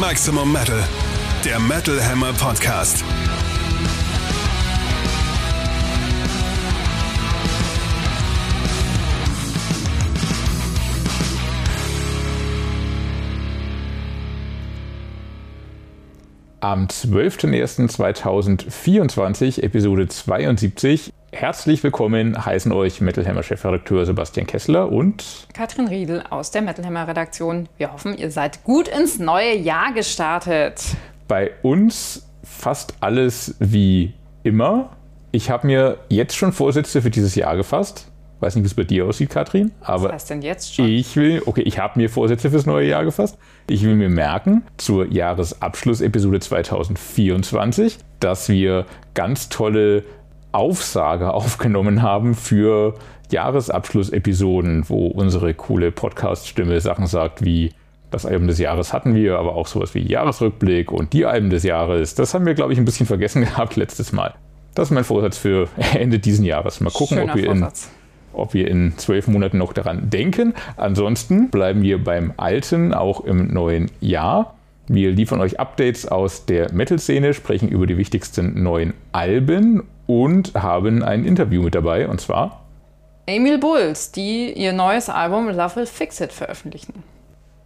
[0.00, 0.82] Maximum Metal,
[1.44, 3.04] der Metal Hammer Podcast.
[16.62, 21.10] Am 12.01.2024, Episode 72.
[21.32, 26.84] Herzlich willkommen heißen euch Metal Hammer Chefredakteur Sebastian Kessler und Katrin Riedel aus der Metal
[26.84, 27.66] Hammer Redaktion.
[27.78, 30.84] Wir hoffen, ihr seid gut ins neue Jahr gestartet.
[31.28, 34.90] Bei uns fast alles wie immer.
[35.32, 38.09] Ich habe mir jetzt schon Vorsätze für dieses Jahr gefasst.
[38.40, 39.70] Weiß nicht, wie es bei dir aussieht, Katrin.
[39.82, 40.86] Aber Was heißt denn jetzt schon?
[40.86, 43.38] ich will, okay, ich habe mir Vorsätze fürs neue Jahr gefasst.
[43.68, 50.04] Ich will mir merken, zur Jahresabschlussepisode 2024, dass wir ganz tolle
[50.52, 52.94] Aufsage aufgenommen haben für
[53.30, 57.72] Jahresabschlussepisoden, wo unsere coole Podcast-Stimme Sachen sagt wie
[58.10, 61.62] das Album des Jahres hatten wir, aber auch sowas wie Jahresrückblick und die Alben des
[61.62, 62.14] Jahres.
[62.14, 64.34] Das haben wir, glaube ich, ein bisschen vergessen gehabt letztes Mal.
[64.74, 66.80] Das ist mein Vorsatz für Ende diesen Jahres.
[66.80, 67.90] Mal gucken, Schöner ob wir in Vorsatz.
[68.32, 70.54] Ob wir in zwölf Monaten noch daran denken.
[70.76, 74.54] Ansonsten bleiben wir beim Alten auch im neuen Jahr.
[74.88, 81.04] Wir liefern euch Updates aus der Metal-Szene, sprechen über die wichtigsten neuen Alben und haben
[81.04, 82.08] ein Interview mit dabei.
[82.08, 82.64] Und zwar,
[83.26, 87.04] Emil Bulls, die ihr neues Album Love Will Fix It veröffentlichen.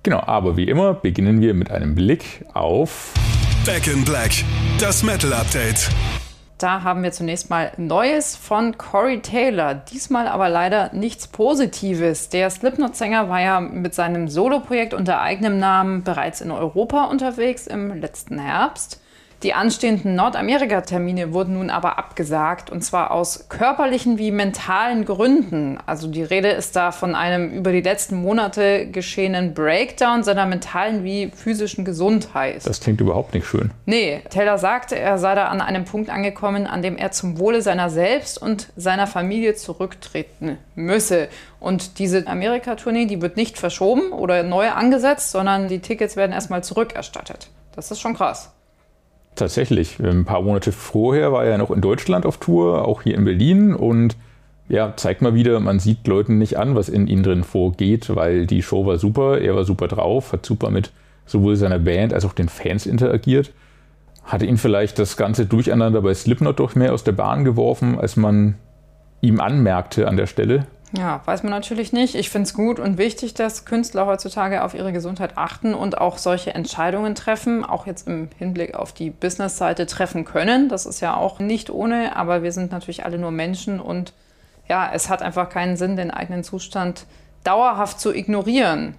[0.03, 3.15] genau, aber wie immer beginnen wir mit einem Blick auf
[3.65, 4.33] Back in Black,
[4.79, 5.89] das Metal Update.
[6.59, 9.75] Da haben wir zunächst mal Neues von Corey Taylor.
[9.75, 12.29] Diesmal aber leider nichts Positives.
[12.29, 18.01] Der Slipknot-Sänger war ja mit seinem Soloprojekt unter eigenem Namen bereits in Europa unterwegs im
[18.01, 19.01] letzten Herbst.
[19.45, 25.77] Die anstehenden Nordamerika-Termine wurden nun aber abgesagt und zwar aus körperlichen wie mentalen Gründen.
[25.85, 31.05] Also die Rede ist da von einem über die letzten Monate geschehenen Breakdown seiner mentalen
[31.05, 32.67] wie physischen Gesundheit.
[32.67, 33.71] das klingt überhaupt nicht schön.
[33.85, 37.61] Nee, Taylor sagte, er sei da an einem Punkt angekommen, an dem er zum Wohle
[37.61, 41.29] seiner selbst und seiner Familie zurücktreten müsse.
[41.61, 46.65] Und diese Amerika-Tournee, die wird nicht verschoben oder neu angesetzt, sondern die Tickets werden erstmal
[46.65, 47.49] zurückerstattet.
[47.77, 48.51] Das ist schon krass.
[49.35, 49.99] Tatsächlich.
[49.99, 53.75] Ein paar Monate vorher war er noch in Deutschland auf Tour, auch hier in Berlin.
[53.75, 54.17] Und
[54.69, 58.47] ja, zeigt mal wieder, man sieht Leuten nicht an, was in ihnen drin vorgeht, weil
[58.47, 60.93] die Show war super, er war super drauf, hat super mit
[61.27, 63.53] sowohl seiner Band als auch den Fans interagiert.
[64.23, 68.17] Hatte ihn vielleicht das ganze Durcheinander bei Slipknot doch mehr aus der Bahn geworfen, als
[68.17, 68.55] man
[69.21, 70.67] ihm anmerkte an der Stelle.
[70.97, 72.15] Ja, weiß man natürlich nicht.
[72.15, 76.19] Ich finde es gut und wichtig, dass Künstler heutzutage auf ihre Gesundheit achten und auch
[76.19, 80.69] solche Entscheidungen treffen, auch jetzt im Hinblick auf die Business-Seite treffen können.
[80.69, 84.13] Das ist ja auch nicht ohne, aber wir sind natürlich alle nur Menschen und
[84.69, 87.07] ja, es hat einfach keinen Sinn, den eigenen Zustand
[87.43, 88.95] dauerhaft zu ignorieren.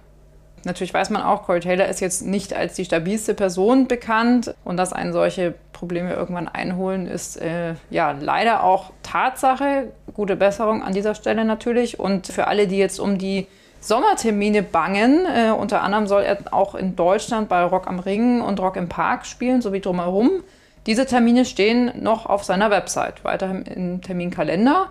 [0.66, 4.76] Natürlich weiß man auch, Corey Taylor ist jetzt nicht als die stabilste Person bekannt und
[4.76, 9.92] dass einen solche Probleme irgendwann einholen, ist äh, ja leider auch Tatsache.
[10.12, 12.00] Gute Besserung an dieser Stelle natürlich.
[12.00, 13.46] Und für alle, die jetzt um die
[13.78, 18.58] Sommertermine bangen, äh, unter anderem soll er auch in Deutschland bei Rock am Ring und
[18.58, 20.42] Rock im Park spielen, sowie drumherum.
[20.86, 24.88] Diese Termine stehen noch auf seiner Website, weiterhin im Terminkalender,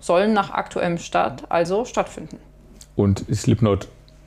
[0.00, 2.38] sollen nach aktuellem Start also stattfinden.
[2.94, 3.24] Und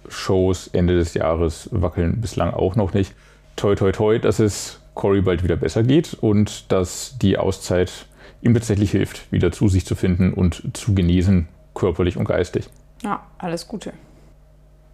[0.07, 3.13] Slipknot-Shows Ende des Jahres wackeln bislang auch noch nicht.
[3.55, 7.91] Toi, toi, toi, dass es Corey bald wieder besser geht und dass die Auszeit
[8.41, 12.69] ihm tatsächlich hilft, wieder zu sich zu finden und zu genesen, körperlich und geistig.
[13.03, 13.93] Ja, alles Gute.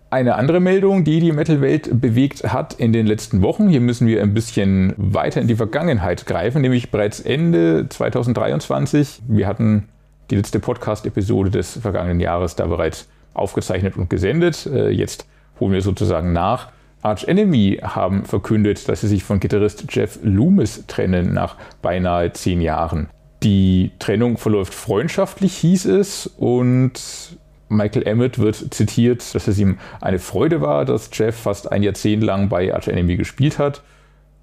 [0.10, 4.22] Eine andere Meldung, die die Metal-Welt bewegt hat in den letzten Wochen, hier müssen wir
[4.22, 9.24] ein bisschen weiter in die Vergangenheit greifen, nämlich bereits Ende 2023.
[9.28, 9.90] Wir hatten
[10.30, 14.66] die letzte Podcast-Episode des vergangenen Jahres da bereits aufgezeichnet und gesendet.
[14.66, 15.28] Äh, Jetzt
[15.60, 16.70] holen wir sozusagen nach.
[17.02, 22.62] Arch Enemy haben verkündet, dass sie sich von Gitarrist Jeff Loomis trennen nach beinahe zehn
[22.62, 23.10] Jahren.
[23.44, 30.20] Die Trennung verläuft freundschaftlich, hieß es, und Michael Emmett wird zitiert, dass es ihm eine
[30.20, 33.84] Freude war, dass Jeff fast ein Jahrzehnt lang bei Arch Enemy gespielt hat.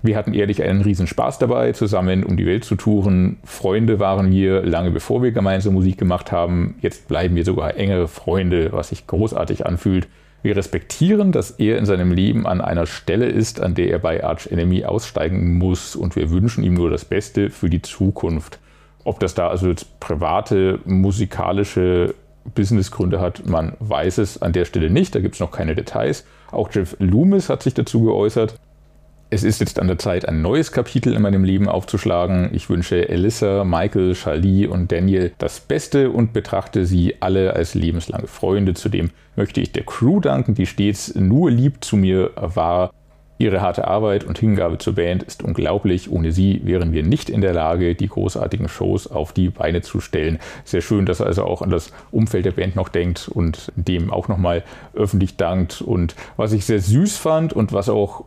[0.02, 3.36] Wir hatten ehrlich einen riesen Spaß dabei, zusammen um die Welt zu touren.
[3.44, 6.76] Freunde waren wir lange bevor wir gemeinsam Musik gemacht haben.
[6.80, 10.08] Jetzt bleiben wir sogar engere Freunde, was sich großartig anfühlt.
[10.42, 14.24] Wir respektieren, dass er in seinem Leben an einer Stelle ist, an der er bei
[14.24, 18.58] Arch Enemy aussteigen muss und wir wünschen ihm nur das Beste für die Zukunft.
[19.04, 22.14] Ob das da also jetzt private, musikalische
[22.54, 26.24] Businessgründe hat, man weiß es an der Stelle nicht, da gibt es noch keine Details.
[26.52, 28.58] Auch Jeff Loomis hat sich dazu geäußert.
[29.32, 32.50] Es ist jetzt an der Zeit, ein neues Kapitel in meinem Leben aufzuschlagen.
[32.52, 38.26] Ich wünsche Elissa, Michael, Charlie und Daniel das Beste und betrachte sie alle als lebenslange
[38.26, 38.74] Freunde.
[38.74, 42.90] Zudem möchte ich der Crew danken, die stets nur lieb zu mir war.
[43.38, 46.10] Ihre harte Arbeit und Hingabe zur Band ist unglaublich.
[46.10, 50.00] Ohne sie wären wir nicht in der Lage, die großartigen Shows auf die Beine zu
[50.00, 50.40] stellen.
[50.64, 54.12] Sehr schön, dass er also auch an das Umfeld der Band noch denkt und dem
[54.12, 55.82] auch nochmal öffentlich dankt.
[55.82, 58.24] Und was ich sehr süß fand und was auch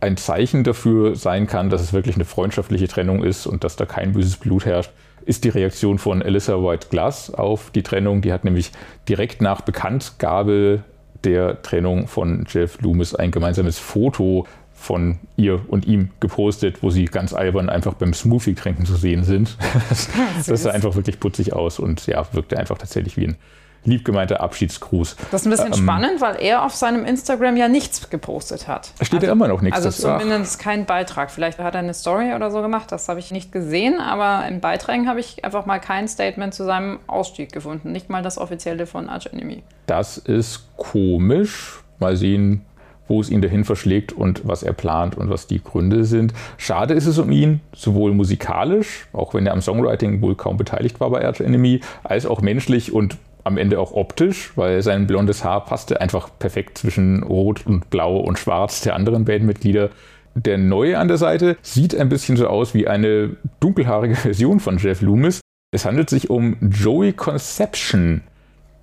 [0.00, 3.84] ein Zeichen dafür sein kann, dass es wirklich eine freundschaftliche Trennung ist und dass da
[3.84, 4.92] kein böses Blut herrscht,
[5.24, 8.22] ist die Reaktion von Alyssa White Glass auf die Trennung.
[8.22, 8.72] Die hat nämlich
[9.08, 10.84] direkt nach Bekanntgabe
[11.24, 17.06] der Trennung von Jeff Loomis ein gemeinsames Foto von ihr und ihm gepostet, wo sie
[17.06, 19.56] ganz albern einfach beim Smoothie-Trinken zu sehen sind.
[20.46, 23.36] das sah einfach wirklich putzig aus und ja, wirkte einfach tatsächlich wie ein
[23.84, 25.16] liebgemeinter Abschiedsgruß.
[25.30, 28.92] Das ist ein bisschen ähm, spannend, weil er auf seinem Instagram ja nichts gepostet hat.
[29.00, 29.84] Steht also, ja immer noch nichts.
[29.84, 30.64] Also zumindest ach.
[30.64, 31.30] kein Beitrag.
[31.30, 34.60] Vielleicht hat er eine Story oder so gemacht, das habe ich nicht gesehen, aber in
[34.60, 37.92] Beiträgen habe ich einfach mal kein Statement zu seinem Ausstieg gefunden.
[37.92, 39.62] Nicht mal das offizielle von Arch Enemy.
[39.86, 41.82] Das ist komisch.
[42.00, 42.64] Mal sehen,
[43.08, 46.32] wo es ihn dahin verschlägt und was er plant und was die Gründe sind.
[46.58, 51.00] Schade ist es um ihn, sowohl musikalisch, auch wenn er am Songwriting wohl kaum beteiligt
[51.00, 53.16] war bei Arch Enemy, als auch menschlich und
[53.48, 58.18] am Ende auch optisch, weil sein blondes Haar passte einfach perfekt zwischen Rot und Blau
[58.18, 59.90] und Schwarz der anderen Bandmitglieder.
[60.36, 64.78] Der Neue an der Seite sieht ein bisschen so aus wie eine dunkelhaarige Version von
[64.78, 65.40] Jeff Loomis.
[65.72, 68.22] Es handelt sich um Joey Conception.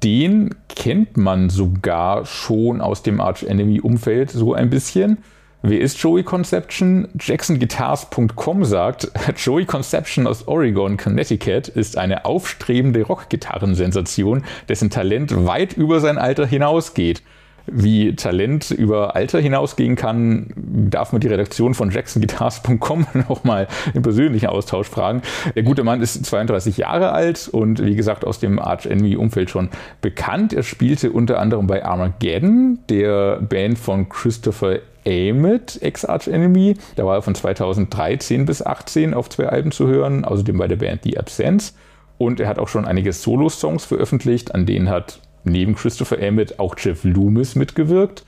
[0.04, 5.20] Den kennt man sogar schon aus dem Arch Enemy Umfeld so ein bisschen.
[5.68, 7.08] Wer ist Joey Conception?
[7.20, 16.02] JacksonGuitars.com sagt, Joey Conception aus Oregon, Connecticut ist eine aufstrebende Rockgitarrensensation, dessen Talent weit über
[16.02, 17.24] sein Alter hinausgeht.
[17.66, 24.50] Wie Talent über Alter hinausgehen kann, darf man die Redaktion von JacksonGuitars.com nochmal im persönlichen
[24.50, 25.24] Austausch fragen.
[25.56, 29.50] Der gute Mann ist 32 Jahre alt und wie gesagt aus dem Arch Enemy Umfeld
[29.50, 29.70] schon
[30.00, 30.54] bekannt.
[30.54, 36.76] Er spielte unter anderem bei Armageddon, der Band von Christopher Amit, Ex-Arch Enemy.
[36.96, 40.78] Da war er von 2013 bis 2018 auf zwei Alben zu hören, außerdem bei der
[40.78, 41.76] Band The Absence.
[42.18, 46.76] Und er hat auch schon einige Solo-Songs veröffentlicht, an denen hat neben Christopher Emmett auch
[46.78, 48.26] Jeff Loomis mitgewirkt.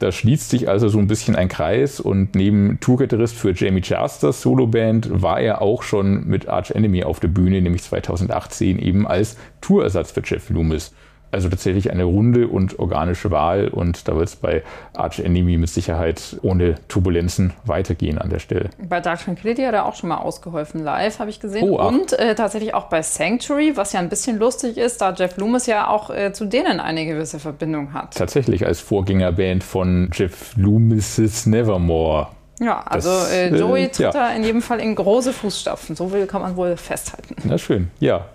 [0.00, 4.42] Da schließt sich also so ein bisschen ein Kreis und neben Tourgitarrist für Jamie Chasters
[4.42, 9.36] Soloband war er auch schon mit Arch Enemy auf der Bühne, nämlich 2018 eben als
[9.60, 10.92] Tourersatz für Jeff Loomis.
[11.34, 14.62] Also tatsächlich eine runde und organische Wahl und da wird es bei
[14.94, 18.70] Arch Enemy mit Sicherheit ohne Turbulenzen weitergehen an der Stelle.
[18.88, 21.68] Bei Dark Tranquility hat er auch schon mal ausgeholfen live, habe ich gesehen.
[21.68, 25.36] Oh, und äh, tatsächlich auch bei Sanctuary, was ja ein bisschen lustig ist, da Jeff
[25.36, 28.14] Loomis ja auch äh, zu denen eine gewisse Verbindung hat.
[28.14, 32.28] Tatsächlich als Vorgängerband von Jeff Loomis' Nevermore.
[32.60, 34.10] Ja, also das, äh, Joey tritt ja.
[34.12, 35.96] da in jedem Fall in große Fußstapfen.
[35.96, 37.34] So viel kann man wohl festhalten.
[37.42, 38.26] Na schön, ja.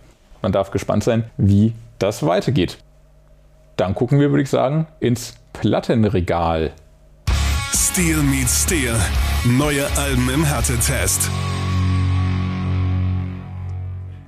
[0.41, 2.77] Man darf gespannt sein, wie das weitergeht.
[3.79, 6.73] Dann gucken wir, würde ich sagen, ins Plattenregal.
[7.73, 8.93] Steel meets Steel.
[9.45, 11.31] Neue Alben im Härtetest.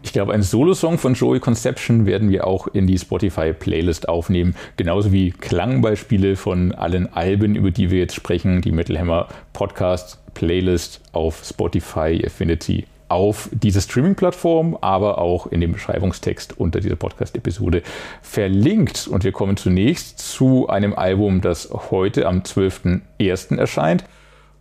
[0.03, 4.55] Ich glaube, einen Solo-Song von Joey Conception werden wir auch in die Spotify-Playlist aufnehmen.
[4.77, 8.61] Genauso wie Klangbeispiele von allen Alben, über die wir jetzt sprechen.
[8.61, 12.21] Die Metal Hammer Podcast Playlist auf Spotify.
[12.23, 17.83] Ihr findet sie auf diese Streaming-Plattform, aber auch in dem Beschreibungstext unter dieser Podcast-Episode
[18.21, 19.07] verlinkt.
[19.07, 23.57] Und wir kommen zunächst zu einem Album, das heute am 12.01.
[23.57, 24.05] erscheint.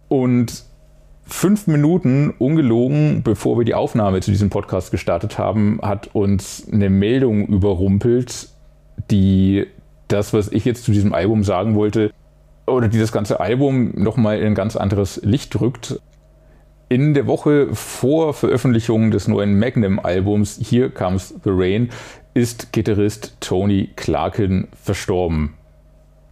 [0.09, 0.65] Und
[1.23, 6.91] fünf Minuten ungelogen, bevor wir die Aufnahme zu diesem Podcast gestartet haben, hat uns eine
[6.91, 8.49] Meldung überrumpelt,
[9.13, 9.69] die
[10.09, 12.11] das, was ich jetzt zu diesem Album sagen wollte,
[12.67, 16.01] oder die das ganze Album nochmal in ein ganz anderes Licht drückt.
[16.93, 21.91] In der Woche vor Veröffentlichung des neuen Magnum-Albums Here Comes the Rain
[22.35, 25.55] ist Gitarrist Tony Clarkin verstorben.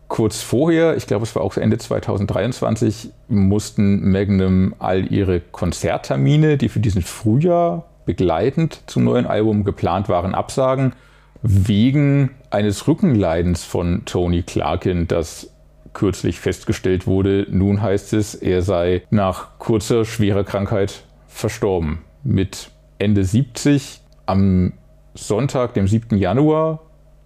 [0.08, 6.68] Kurz vorher, ich glaube es war auch Ende 2023, mussten Magnum all ihre Konzerttermine, die
[6.68, 10.92] für diesen Frühjahr begleitend zum neuen Album geplant waren, absagen,
[11.40, 15.52] wegen eines Rückenleidens von Tony Clarkin, das
[15.92, 17.46] kürzlich festgestellt wurde.
[17.50, 22.04] Nun heißt es, er sei nach kurzer, schwerer Krankheit verstorben.
[22.24, 24.72] Mit Ende 70 am
[25.14, 26.18] Sonntag, dem 7.
[26.18, 26.80] Januar,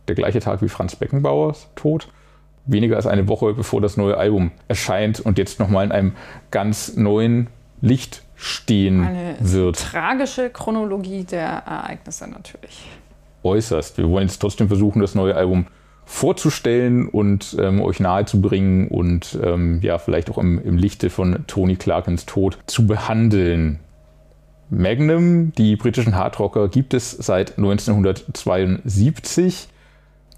[0.08, 2.08] der gleiche Tag wie Franz Beckenbauers Tod.
[2.64, 6.12] Weniger als eine Woche bevor das neue Album erscheint und jetzt nochmal in einem
[6.50, 7.48] ganz neuen
[7.80, 9.78] Licht stehen eine wird.
[9.78, 12.88] Tragische Chronologie der Ereignisse natürlich.
[13.42, 13.98] Äußerst.
[13.98, 15.66] Wir wollen jetzt trotzdem versuchen, das neue Album
[16.04, 21.76] vorzustellen und ähm, euch nahezubringen und ähm, ja, vielleicht auch im, im Lichte von Tony
[21.76, 23.78] Clarkens Tod zu behandeln.
[24.70, 29.68] Magnum, die britischen Hardrocker, gibt es seit 1972.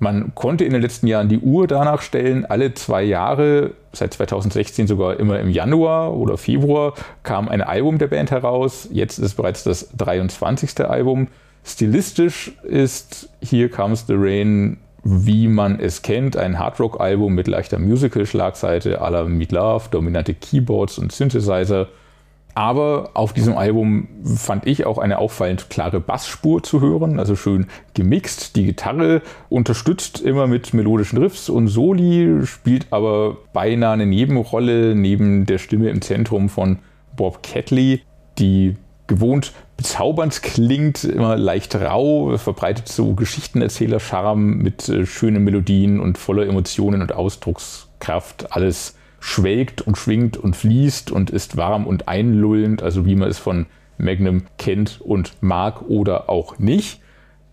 [0.00, 4.88] Man konnte in den letzten Jahren die Uhr danach stellen, alle zwei Jahre, seit 2016
[4.88, 8.88] sogar immer im Januar oder Februar, kam ein Album der Band heraus.
[8.90, 10.80] Jetzt ist bereits das 23.
[10.80, 11.28] Album.
[11.62, 18.90] Stilistisch ist Here Comes the Rain, wie man es kennt, ein Hardrock-Album mit leichter Musical-Schlagseite
[18.92, 21.88] la Meat Love, dominante Keyboards und Synthesizer
[22.54, 27.66] aber auf diesem Album fand ich auch eine auffallend klare Bassspur zu hören, also schön
[27.94, 28.54] gemixt.
[28.54, 35.46] Die Gitarre unterstützt immer mit melodischen Riffs und Soli, spielt aber beinahe eine Nebenrolle neben
[35.46, 36.78] der Stimme im Zentrum von
[37.16, 38.02] Bob Catley,
[38.38, 46.16] die gewohnt bezaubernd klingt, immer leicht rau, verbreitet so Geschichtenerzähler-Charme mit äh, schönen Melodien und
[46.18, 48.52] voller Emotionen und Ausdruckskraft.
[48.52, 53.38] Alles schwelgt und schwingt und fließt und ist warm und einlullend, also wie man es
[53.38, 53.66] von
[53.98, 57.00] Magnum kennt und mag oder auch nicht.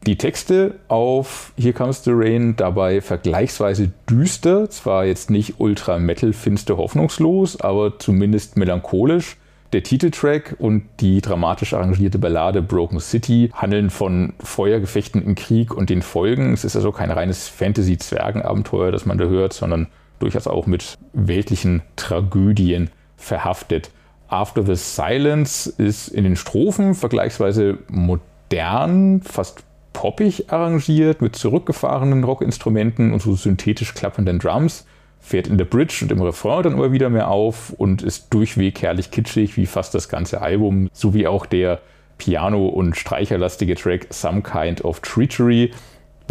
[0.07, 6.33] Die Texte auf Here Comes the Rain dabei vergleichsweise düster, zwar jetzt nicht ultra metal
[6.33, 9.37] finster hoffnungslos, aber zumindest melancholisch.
[9.73, 15.89] Der Titeltrack und die dramatisch arrangierte Ballade Broken City handeln von Feuergefechten im Krieg und
[15.89, 16.51] den Folgen.
[16.51, 19.87] Es ist also kein reines Fantasy-Zwergenabenteuer, das man da hört, sondern
[20.19, 23.91] durchaus auch mit weltlichen Tragödien verhaftet.
[24.27, 29.63] After the Silence ist in den Strophen vergleichsweise modern, fast
[29.93, 34.85] poppig arrangiert, mit zurückgefahrenen Rockinstrumenten und so synthetisch klappenden Drums,
[35.21, 38.81] fährt in der Bridge und im Refrain dann immer wieder mehr auf und ist durchweg
[38.81, 41.79] herrlich kitschig, wie fast das ganze Album, sowie auch der
[42.17, 45.71] Piano- und Streicherlastige Track Some Kind of Treachery,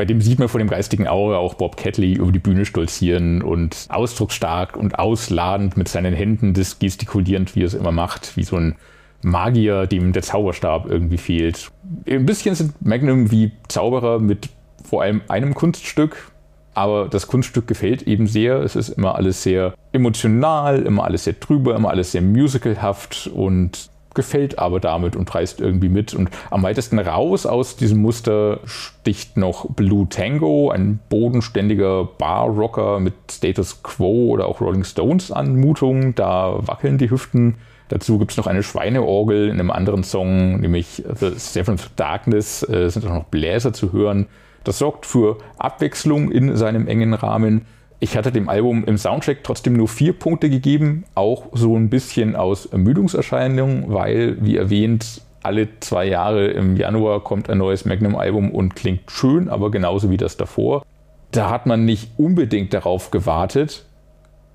[0.01, 3.43] bei dem sieht man vor dem geistigen Auge auch Bob Catley über die Bühne stolzieren
[3.43, 8.45] und ausdrucksstark und ausladend mit seinen Händen das gestikulierend, wie er es immer macht, wie
[8.45, 8.77] so ein
[9.21, 11.71] Magier, dem der Zauberstab irgendwie fehlt.
[12.09, 14.49] Ein bisschen sind Magnum wie Zauberer mit
[14.83, 16.33] vor allem einem Kunststück,
[16.81, 18.61] aber das Kunststück gefällt eben sehr.
[18.63, 23.91] Es ist immer alles sehr emotional, immer alles sehr drüber, immer alles sehr musicalhaft und
[24.15, 26.15] gefällt aber damit und reißt irgendwie mit.
[26.15, 33.13] Und am weitesten raus aus diesem Muster sticht noch Blue Tango, ein bodenständiger Bar-Rocker mit
[33.31, 36.15] Status Quo oder auch Rolling Stones Anmutung.
[36.15, 37.57] Da wackeln die Hüften.
[37.89, 42.67] Dazu gibt es noch eine Schweineorgel in einem anderen Song, nämlich The Seventh Darkness.
[42.67, 44.29] Äh, sind auch noch Bläser zu hören.
[44.65, 47.67] Das sorgt für Abwechslung in seinem engen Rahmen.
[47.99, 52.35] Ich hatte dem Album im Soundtrack trotzdem nur vier Punkte gegeben, auch so ein bisschen
[52.35, 58.77] aus Ermüdungserscheinungen, weil, wie erwähnt, alle zwei Jahre im Januar kommt ein neues Magnum-Album und
[58.77, 60.85] klingt schön, aber genauso wie das davor.
[61.31, 63.85] Da hat man nicht unbedingt darauf gewartet.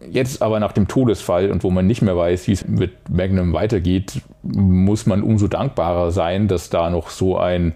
[0.10, 3.54] Jetzt aber nach dem Todesfall und wo man nicht mehr weiß, wie es mit Magnum
[3.54, 7.76] weitergeht, muss man umso dankbarer sein, dass da noch so ein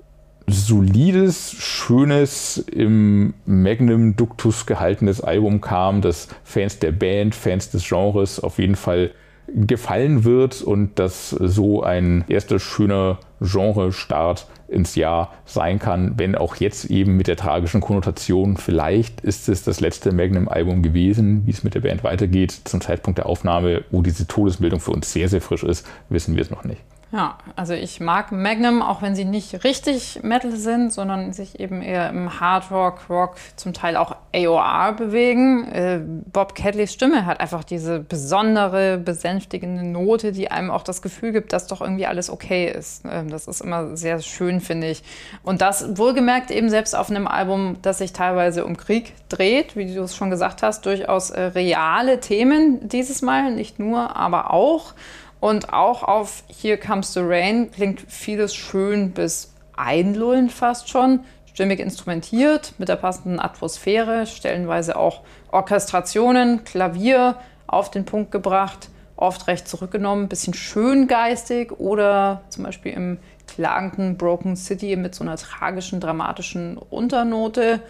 [0.52, 8.60] solides, schönes, im Magnum-Duktus gehaltenes Album kam, das Fans der Band, Fans des Genres auf
[8.60, 9.12] jeden Fall
[9.56, 16.56] gefallen wird und das so ein erster schöner Genre-Start ins Jahr sein kann, wenn auch
[16.58, 18.58] jetzt eben mit der tragischen Konnotation.
[18.58, 21.46] Vielleicht ist es das letzte Magnum-Album gewesen.
[21.46, 25.12] Wie es mit der Band weitergeht, zum Zeitpunkt der Aufnahme, wo diese Todesmeldung für uns
[25.12, 26.82] sehr, sehr frisch ist, wissen wir es noch nicht.
[27.12, 31.82] Ja, also ich mag Magnum, auch wenn sie nicht richtig Metal sind, sondern sich eben
[31.82, 35.68] eher im Hard Rock, Rock, zum Teil auch AOR bewegen.
[35.72, 36.02] Äh,
[36.32, 41.52] Bob Cadleys Stimme hat einfach diese besondere, besänftigende Note, die einem auch das Gefühl gibt,
[41.52, 43.04] dass doch irgendwie alles okay ist.
[43.10, 45.02] Ähm, das ist immer sehr schön, finde ich.
[45.42, 49.92] Und das wohlgemerkt eben selbst auf einem Album, das sich teilweise um Krieg dreht, wie
[49.92, 54.94] du es schon gesagt hast, durchaus äh, reale Themen dieses Mal, nicht nur, aber auch.
[55.40, 61.22] Und auch auf Here Comes the Rain klingt vieles schön bis einlullend fast schon.
[61.46, 67.36] Stimmig instrumentiert, mit der passenden Atmosphäre, stellenweise auch Orchestrationen, Klavier
[67.68, 73.18] auf den Punkt gebracht, oft recht zurückgenommen, bisschen schöngeistig oder zum Beispiel im
[73.48, 77.82] klagenden Broken City mit so einer tragischen, dramatischen Unternote.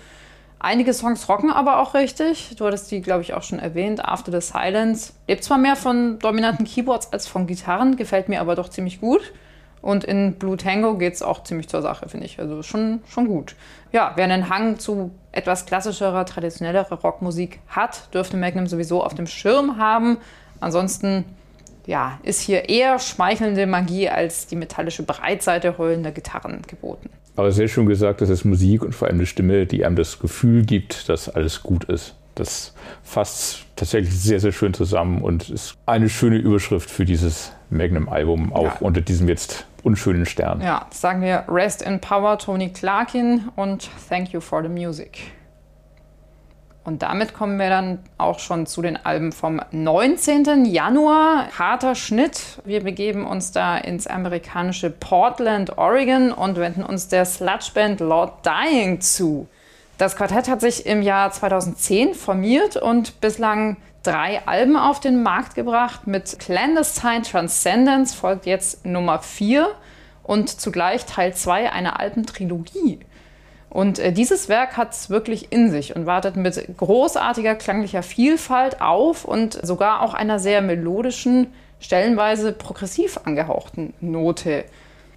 [0.61, 2.55] Einige Songs rocken aber auch richtig.
[2.57, 4.03] Du hattest die, glaube ich, auch schon erwähnt.
[4.03, 8.55] After the Silence lebt zwar mehr von dominanten Keyboards als von Gitarren, gefällt mir aber
[8.55, 9.33] doch ziemlich gut.
[9.81, 12.39] Und in Blue Tango geht es auch ziemlich zur Sache, finde ich.
[12.39, 13.55] Also schon, schon gut.
[13.93, 19.27] Ja, wer einen Hang zu etwas klassischerer, traditionellerer Rockmusik hat, dürfte Magnum sowieso auf dem
[19.27, 20.17] Schirm haben.
[20.59, 21.23] Ansonsten
[21.86, 27.09] ja, ist hier eher schmeichelnde Magie als die metallische Breitseite heulender Gitarren geboten.
[27.36, 30.19] Aber sehr schön gesagt, das ist Musik und vor allem eine Stimme, die einem das
[30.19, 32.15] Gefühl gibt, dass alles gut ist.
[32.36, 38.53] Das fasst tatsächlich sehr, sehr schön zusammen und ist eine schöne Überschrift für dieses Magnum-Album,
[38.53, 38.77] auch ja.
[38.79, 40.62] unter diesem jetzt unschönen Stern.
[40.62, 45.31] Ja, sagen wir Rest in Power, Tony Clarkin und Thank You for the Music.
[46.83, 50.65] Und damit kommen wir dann auch schon zu den Alben vom 19.
[50.65, 51.48] Januar.
[51.57, 52.59] Harter Schnitt.
[52.63, 59.01] Wir begeben uns da ins amerikanische Portland, Oregon und wenden uns der Sludge-Band Lord Dying
[59.01, 59.48] zu.
[59.98, 65.55] Das Quartett hat sich im Jahr 2010 formiert und bislang drei Alben auf den Markt
[65.55, 66.07] gebracht.
[66.07, 69.67] Mit Clandestine Transcendence folgt jetzt Nummer 4
[70.24, 73.00] und zugleich Teil 2 einer Albentrilogie.
[73.69, 78.81] Und äh, dieses Werk hat es wirklich in sich und wartet mit großartiger klanglicher Vielfalt
[78.81, 81.47] auf und sogar auch einer sehr melodischen,
[81.79, 84.65] stellenweise progressiv angehauchten Note.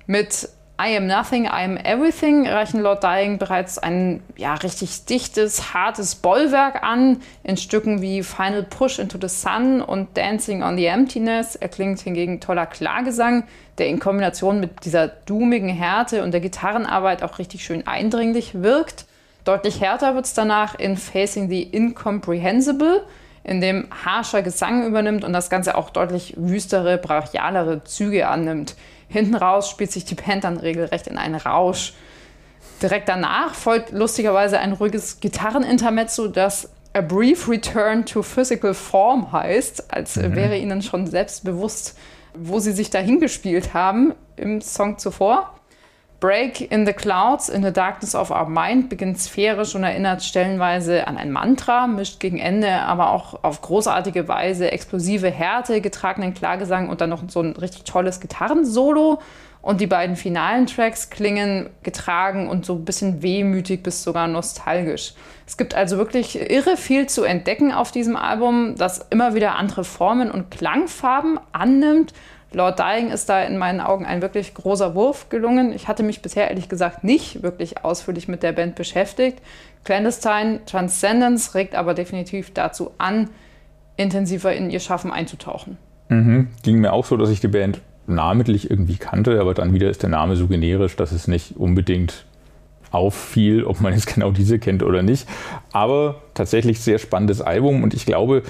[0.07, 0.49] Mit
[0.81, 6.15] I Am Nothing, I Am Everything reichen Lord Dying bereits ein ja, richtig dichtes, hartes
[6.15, 7.21] Bollwerk an.
[7.45, 12.41] In Stücken wie Final Push into the Sun und Dancing on the Emptiness erklingt hingegen
[12.41, 13.45] toller Klagesang,
[13.79, 19.05] der in Kombination mit dieser doomigen Härte und der Gitarrenarbeit auch richtig schön eindringlich wirkt.
[19.45, 23.05] Deutlich härter wird es danach in Facing the Incomprehensible,
[23.45, 28.75] in dem harscher Gesang übernimmt und das Ganze auch deutlich wüstere, brachialere Züge annimmt.
[29.13, 31.93] Hinten raus spielt sich die Band dann regelrecht in einen Rausch.
[32.81, 39.93] Direkt danach folgt lustigerweise ein ruhiges Gitarrenintermezzo, das A Brief Return to Physical Form heißt,
[39.93, 40.35] als mhm.
[40.35, 41.97] wäre ihnen schon selbst bewusst,
[42.35, 45.55] wo sie sich dahin gespielt haben im Song zuvor.
[46.23, 51.09] Break in the Clouds in the Darkness of Our Mind beginnt sphärisch und erinnert stellenweise
[51.09, 56.91] an ein Mantra, mischt gegen Ende aber auch auf großartige Weise explosive Härte, getragenen Klagesang
[56.91, 59.19] und dann noch so ein richtig tolles Gitarrensolo.
[59.63, 65.15] Und die beiden finalen Tracks klingen getragen und so ein bisschen wehmütig bis sogar nostalgisch.
[65.45, 69.83] Es gibt also wirklich irre viel zu entdecken auf diesem Album, das immer wieder andere
[69.83, 72.13] Formen und Klangfarben annimmt
[72.55, 75.73] Lord Dying ist da in meinen Augen ein wirklich großer Wurf gelungen.
[75.73, 79.39] Ich hatte mich bisher ehrlich gesagt nicht wirklich ausführlich mit der Band beschäftigt.
[79.85, 83.31] Clandestine Transcendence regt aber definitiv dazu an,
[83.97, 85.77] intensiver in ihr Schaffen einzutauchen.
[86.09, 86.49] Mhm.
[86.63, 90.03] Ging mir auch so, dass ich die Band namentlich irgendwie kannte, aber dann wieder ist
[90.03, 92.27] der Name so generisch, dass es nicht unbedingt
[92.91, 95.27] auffiel, ob man jetzt genau diese kennt oder nicht.
[95.73, 98.43] Aber tatsächlich sehr spannendes Album und ich glaube,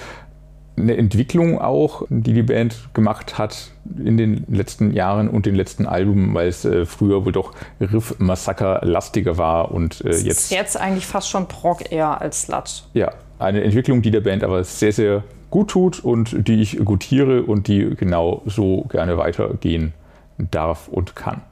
[0.76, 3.70] eine Entwicklung auch, die die Band gemacht hat
[4.02, 9.36] in den letzten Jahren und den letzten Alben, weil es äh, früher wohl doch Riff-Massaker-lastiger
[9.36, 10.26] war und äh, jetzt.
[10.26, 12.82] Ist jetzt eigentlich fast schon Prog eher als Sludge.
[12.94, 17.42] Ja, eine Entwicklung, die der Band aber sehr, sehr gut tut und die ich gutiere
[17.42, 19.92] und die genau so gerne weitergehen
[20.38, 21.42] darf und kann.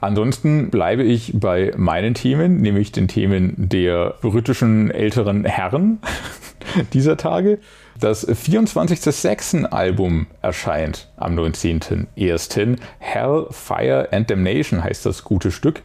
[0.00, 5.98] Ansonsten bleibe ich bei meinen Themen, nämlich den Themen der britischen älteren Herren
[6.92, 7.58] dieser Tage.
[8.00, 9.00] Das 24.
[9.00, 12.78] Saxon-Album erscheint am 19.01.
[12.98, 15.82] Hell, Fire and Damnation heißt das gute Stück.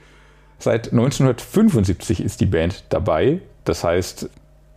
[0.57, 3.41] Seit 1975 ist die Band dabei.
[3.63, 4.29] Das heißt,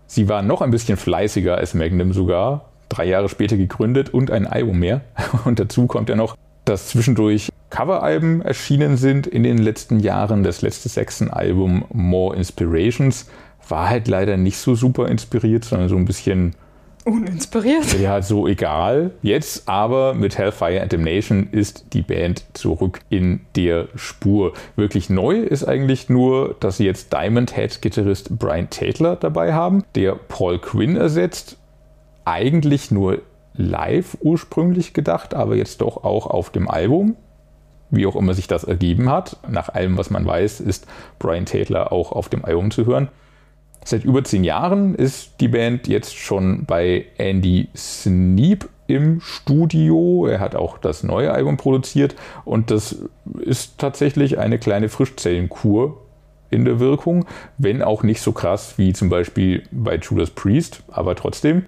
[0.07, 2.69] sie war noch ein bisschen fleißiger als Magnum sogar.
[2.89, 5.01] Drei Jahre später gegründet und ein Album mehr.
[5.45, 10.45] Und dazu kommt ja noch, dass zwischendurch Coveralben erschienen sind in den letzten Jahren.
[10.45, 13.31] Das letzte Saxon-Album More Inspirations
[13.67, 16.55] war halt leider nicht so super inspiriert, sondern so ein bisschen
[17.05, 17.99] Uninspiriert.
[17.99, 19.11] Ja, so egal.
[19.23, 24.53] Jetzt aber mit Hellfire and Damnation ist die Band zurück in der Spur.
[24.77, 29.85] Wirklich neu ist eigentlich nur, dass sie jetzt Diamond Head Gitarrist Brian Tatler dabei haben,
[29.97, 31.59] der Paul Quinn ersetzt.
[32.25, 33.21] Eigentlich nur
[33.55, 37.17] live ursprünglich gedacht, aber jetzt doch auch auf dem Album.
[37.91, 39.39] Wie auch immer sich das ergeben hat.
[39.49, 40.87] Nach allem, was man weiß, ist
[41.19, 43.09] Brian Tatler auch auf dem Album zu hören.
[43.85, 50.27] Seit über zehn Jahren ist die Band jetzt schon bei Andy Sneap im Studio.
[50.27, 52.15] Er hat auch das neue Album produziert
[52.45, 53.05] und das
[53.41, 55.99] ist tatsächlich eine kleine Frischzellenkur
[56.51, 57.25] in der Wirkung,
[57.59, 61.65] wenn auch nicht so krass wie zum Beispiel bei Judas Priest, aber trotzdem.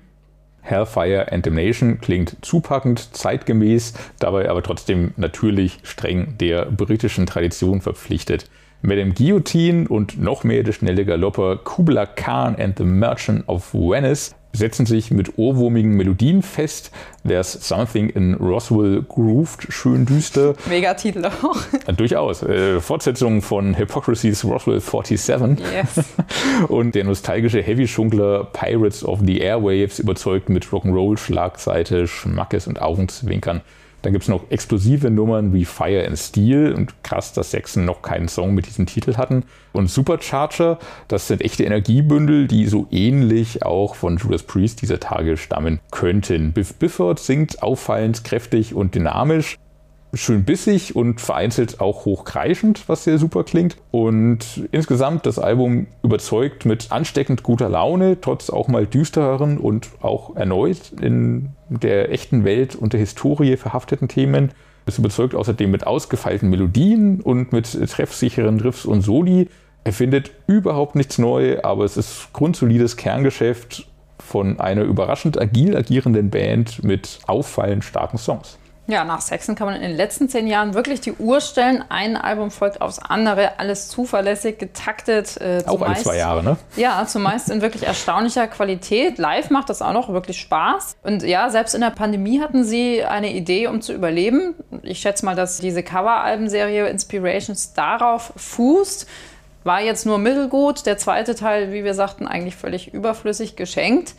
[0.60, 8.48] Hellfire and Damnation klingt zupackend, zeitgemäß, dabei aber trotzdem natürlich streng der britischen Tradition verpflichtet.
[8.84, 14.34] Madame Guillotine und noch mehr der schnelle Galopper Kubla Khan and the Merchant of Venice
[14.52, 16.90] setzen sich mit ohrwurmigen Melodien fest.
[17.26, 20.54] There's Something in Roswell grooved, schön düster.
[20.68, 21.56] Megatitel auch.
[21.86, 22.42] Ja, durchaus.
[22.42, 25.58] Äh, Fortsetzung von Hypocrisy's Roswell 47.
[25.72, 26.04] Yes.
[26.68, 33.62] Und der nostalgische Heavy-Schunkler Pirates of the Airwaves überzeugt mit Rock'n'Roll, Schlagseite, Schmackes und Augenzwinkern.
[34.04, 38.02] Dann gibt es noch explosive Nummern wie Fire and Steel und krass, dass Saxon noch
[38.02, 39.44] keinen Song mit diesem Titel hatten.
[39.72, 45.38] Und Supercharger, das sind echte Energiebündel, die so ähnlich auch von Judas Priest dieser Tage
[45.38, 46.52] stammen könnten.
[46.52, 49.56] Biff Bifford singt auffallend kräftig und dynamisch.
[50.14, 53.76] Schön bissig und vereinzelt auch hochkreischend, was sehr super klingt.
[53.90, 60.36] Und insgesamt das Album überzeugt mit ansteckend guter Laune, trotz auch mal düstereren und auch
[60.36, 64.52] erneut in der echten Welt und der Historie verhafteten Themen.
[64.86, 69.48] Es überzeugt außerdem mit ausgefeilten Melodien und mit treffsicheren Riffs und Soli.
[69.84, 73.86] Er findet überhaupt nichts neu, aber es ist grundsolides Kerngeschäft
[74.18, 78.58] von einer überraschend agil agierenden Band mit auffallend starken Songs.
[78.86, 81.82] Ja, nach Saxon kann man in den letzten zehn Jahren wirklich die Uhr stellen.
[81.88, 85.38] Ein Album folgt aufs andere, alles zuverlässig, getaktet.
[85.40, 86.58] Äh, auch alle zwei Jahre, ne?
[86.76, 89.16] Ja, zumeist in wirklich erstaunlicher Qualität.
[89.16, 90.96] Live macht das auch noch wirklich Spaß.
[91.02, 94.54] Und ja, selbst in der Pandemie hatten sie eine Idee, um zu überleben.
[94.82, 99.06] Ich schätze mal, dass diese Cover-Albenserie Inspirations darauf fußt.
[99.64, 100.84] War jetzt nur mittelgut.
[100.84, 104.14] Der zweite Teil, wie wir sagten, eigentlich völlig überflüssig geschenkt.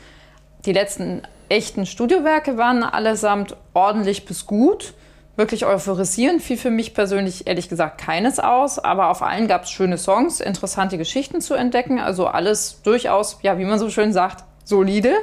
[0.65, 4.93] Die letzten echten Studiowerke waren allesamt ordentlich bis gut.
[5.35, 9.71] Wirklich euphorisieren fiel für mich persönlich ehrlich gesagt keines aus, aber auf allen gab es
[9.71, 14.45] schöne Songs, interessante Geschichten zu entdecken, also alles durchaus, ja, wie man so schön sagt,
[14.63, 15.13] solide.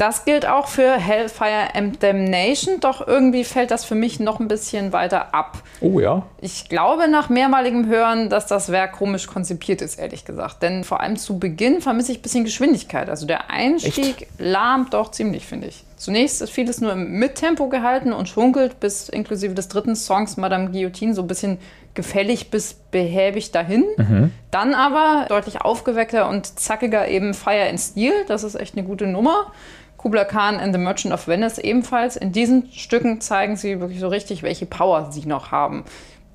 [0.00, 1.68] Das gilt auch für Hellfire
[2.00, 5.58] Damnation, doch irgendwie fällt das für mich noch ein bisschen weiter ab.
[5.82, 6.22] Oh ja.
[6.40, 10.62] Ich glaube nach mehrmaligem Hören, dass das Werk komisch konzipiert ist, ehrlich gesagt.
[10.62, 13.10] Denn vor allem zu Beginn vermisse ich ein bisschen Geschwindigkeit.
[13.10, 14.28] Also der Einstieg Echt?
[14.38, 15.84] lahmt doch ziemlich, finde ich.
[15.98, 20.70] Zunächst ist vieles nur im Mittempo gehalten und schunkelt bis inklusive des dritten Songs Madame
[20.70, 21.58] Guillotine so ein bisschen
[21.92, 23.84] gefällig bis behäbig dahin.
[23.98, 24.32] Mhm.
[24.50, 28.14] Dann aber deutlich aufgeweckter und zackiger eben Fire in Steel.
[28.28, 29.52] Das ist echt eine gute Nummer.
[30.00, 32.16] Kubla Khan and the Merchant of Venice ebenfalls.
[32.16, 35.84] In diesen Stücken zeigen sie wirklich so richtig, welche Power sie noch haben.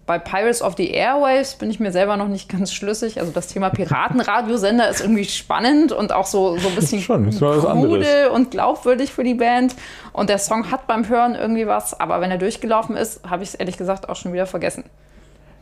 [0.06, 3.20] Bei Pirates of the Airwaves bin ich mir selber noch nicht ganz schlüssig.
[3.20, 8.32] Also das Thema Piratenradiosender ist irgendwie spannend und auch so, so ein bisschen Schon, krude
[8.32, 9.76] und glaubwürdig für die Band.
[10.14, 13.50] Und der Song hat beim Hören irgendwie was, aber wenn er durchgelaufen ist, habe ich
[13.50, 14.84] es ehrlich gesagt auch schon wieder vergessen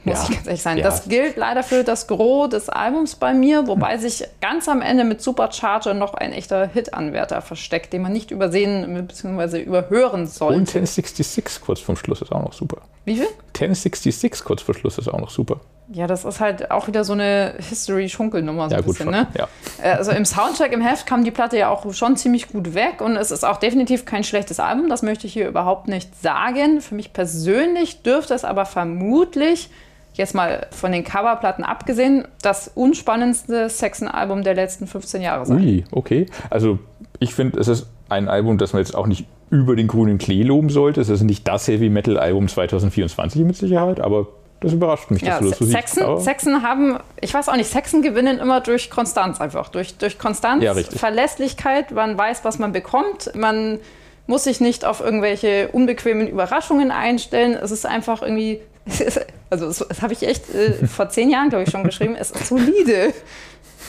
[0.05, 0.23] muss ja.
[0.23, 0.77] ich ganz ehrlich sein.
[0.77, 0.83] Ja.
[0.83, 5.03] Das gilt leider für das Gros des Albums bei mir, wobei sich ganz am Ende
[5.03, 9.61] mit Supercharger noch ein echter Hit-Anwärter versteckt, den man nicht übersehen bzw.
[9.61, 10.55] überhören sollte.
[10.55, 12.77] Und 1066 kurz vorm Schluss ist auch noch super.
[13.05, 13.27] Wie viel?
[13.55, 15.59] 1066 kurz vor Schluss ist auch noch super.
[15.91, 19.27] Ja, das ist halt auch wieder so eine History-Schunkelnummer so ja, ein bisschen, gut, ne?
[19.37, 19.47] Ja.
[19.81, 23.17] Also im Soundtrack im Heft kam die Platte ja auch schon ziemlich gut weg und
[23.17, 26.79] es ist auch definitiv kein schlechtes Album, das möchte ich hier überhaupt nicht sagen.
[26.79, 29.69] Für mich persönlich dürfte es aber vermutlich
[30.13, 35.57] jetzt mal von den Coverplatten abgesehen, das unspannendste Saxon-Album der letzten 15 Jahre sein.
[35.57, 36.27] Ui, okay.
[36.49, 36.79] Also
[37.19, 40.43] ich finde, es ist ein Album, das man jetzt auch nicht über den grünen Klee
[40.43, 41.01] loben sollte.
[41.01, 44.27] Es ist nicht das Heavy Metal Album 2024 mit Sicherheit, aber
[44.63, 46.25] das überrascht mich, dass ja, du das so Saxon, siehst.
[46.25, 49.69] Saxon haben, ich weiß auch nicht, Saxon gewinnen immer durch Konstanz einfach.
[49.69, 53.79] Durch, durch Konstanz, ja, Verlässlichkeit, man weiß, was man bekommt, man
[54.25, 57.57] muss sich nicht auf irgendwelche unbequemen Überraschungen einstellen.
[57.61, 58.61] Es ist einfach irgendwie
[59.49, 62.31] also das, das habe ich echt äh, vor zehn Jahren, glaube ich, schon geschrieben, es
[62.31, 63.13] ist solide.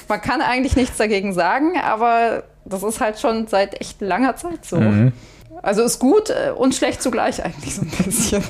[0.08, 4.64] Man kann eigentlich nichts dagegen sagen, aber das ist halt schon seit echt langer Zeit
[4.64, 4.76] so.
[4.76, 5.12] Mhm.
[5.62, 8.42] Also ist gut äh, und schlecht zugleich eigentlich so ein bisschen.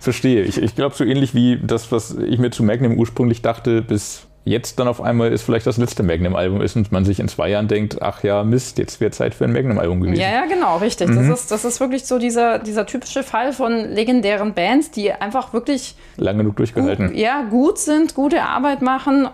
[0.00, 0.42] Verstehe.
[0.42, 4.26] Ich, ich glaube, so ähnlich wie das, was ich mir zu Magnum ursprünglich dachte, bis
[4.44, 7.50] jetzt dann auf einmal ist vielleicht das letzte Magnum-Album ist und man sich in zwei
[7.50, 10.20] Jahren denkt, ach ja, Mist, jetzt wäre Zeit für ein Magnum-Album gewesen.
[10.20, 11.08] Ja, ja, genau, richtig.
[11.08, 11.16] Mhm.
[11.16, 15.52] Das, ist, das ist wirklich so dieser, dieser typische Fall von legendären Bands, die einfach
[15.52, 17.08] wirklich lange genug durchgehalten.
[17.08, 19.28] Gut, ja, gut sind, gute Arbeit machen,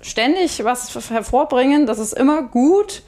[0.00, 3.02] ständig was hervorbringen, das ist immer gut.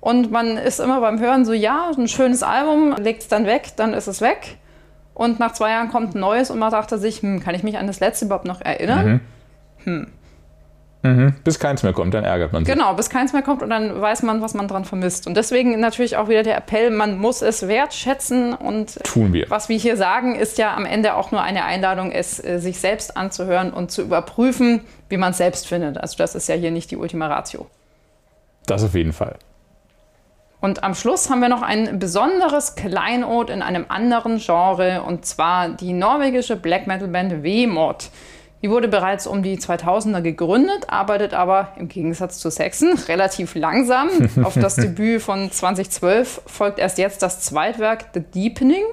[0.00, 3.70] Und man ist immer beim Hören so, ja, ein schönes Album, legt es dann weg,
[3.76, 4.58] dann ist es weg.
[5.14, 7.78] Und nach zwei Jahren kommt ein neues und man dachte sich, hm, kann ich mich
[7.78, 9.06] an das letzte überhaupt noch erinnern?
[9.06, 9.20] Mhm.
[9.84, 10.06] Hm.
[11.04, 11.34] Mhm.
[11.44, 12.74] Bis keins mehr kommt, dann ärgert man sich.
[12.74, 15.26] Genau, bis keins mehr kommt und dann weiß man, was man dran vermisst.
[15.26, 19.50] Und deswegen natürlich auch wieder der Appell, man muss es wertschätzen und tun wir.
[19.50, 22.78] Was wir hier sagen, ist ja am Ende auch nur eine Einladung, es äh, sich
[22.78, 25.98] selbst anzuhören und zu überprüfen, wie man es selbst findet.
[25.98, 27.66] Also das ist ja hier nicht die Ultima Ratio.
[28.66, 29.36] Das auf jeden Fall.
[30.62, 35.68] Und am Schluss haben wir noch ein besonderes Kleinod in einem anderen Genre und zwar
[35.68, 38.08] die norwegische Black Metal Band W-Mod.
[38.64, 44.08] Die wurde bereits um die 2000er gegründet, arbeitet aber im Gegensatz zu Saxon relativ langsam.
[44.42, 48.84] Auf das Debüt von 2012 folgt erst jetzt das Zweitwerk The Deepening.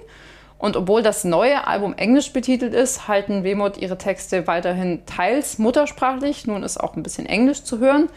[0.58, 6.46] Und obwohl das neue Album englisch betitelt ist, halten Wehmut ihre Texte weiterhin teils muttersprachlich.
[6.46, 8.10] Nun ist auch ein bisschen Englisch zu hören.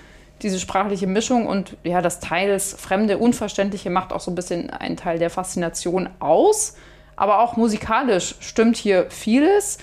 [0.42, 4.96] Diese sprachliche Mischung und ja, das teils fremde, unverständliche macht auch so ein bisschen einen
[4.96, 6.74] Teil der Faszination aus.
[7.14, 9.78] Aber auch musikalisch stimmt hier vieles.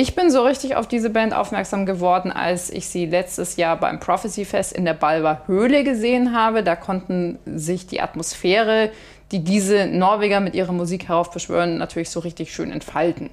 [0.00, 3.98] Ich bin so richtig auf diese Band aufmerksam geworden, als ich sie letztes Jahr beim
[3.98, 6.62] Prophecy Fest in der Balver Höhle gesehen habe.
[6.62, 8.92] Da konnten sich die Atmosphäre,
[9.32, 13.30] die diese Norweger mit ihrer Musik heraufbeschwören, natürlich so richtig schön entfalten.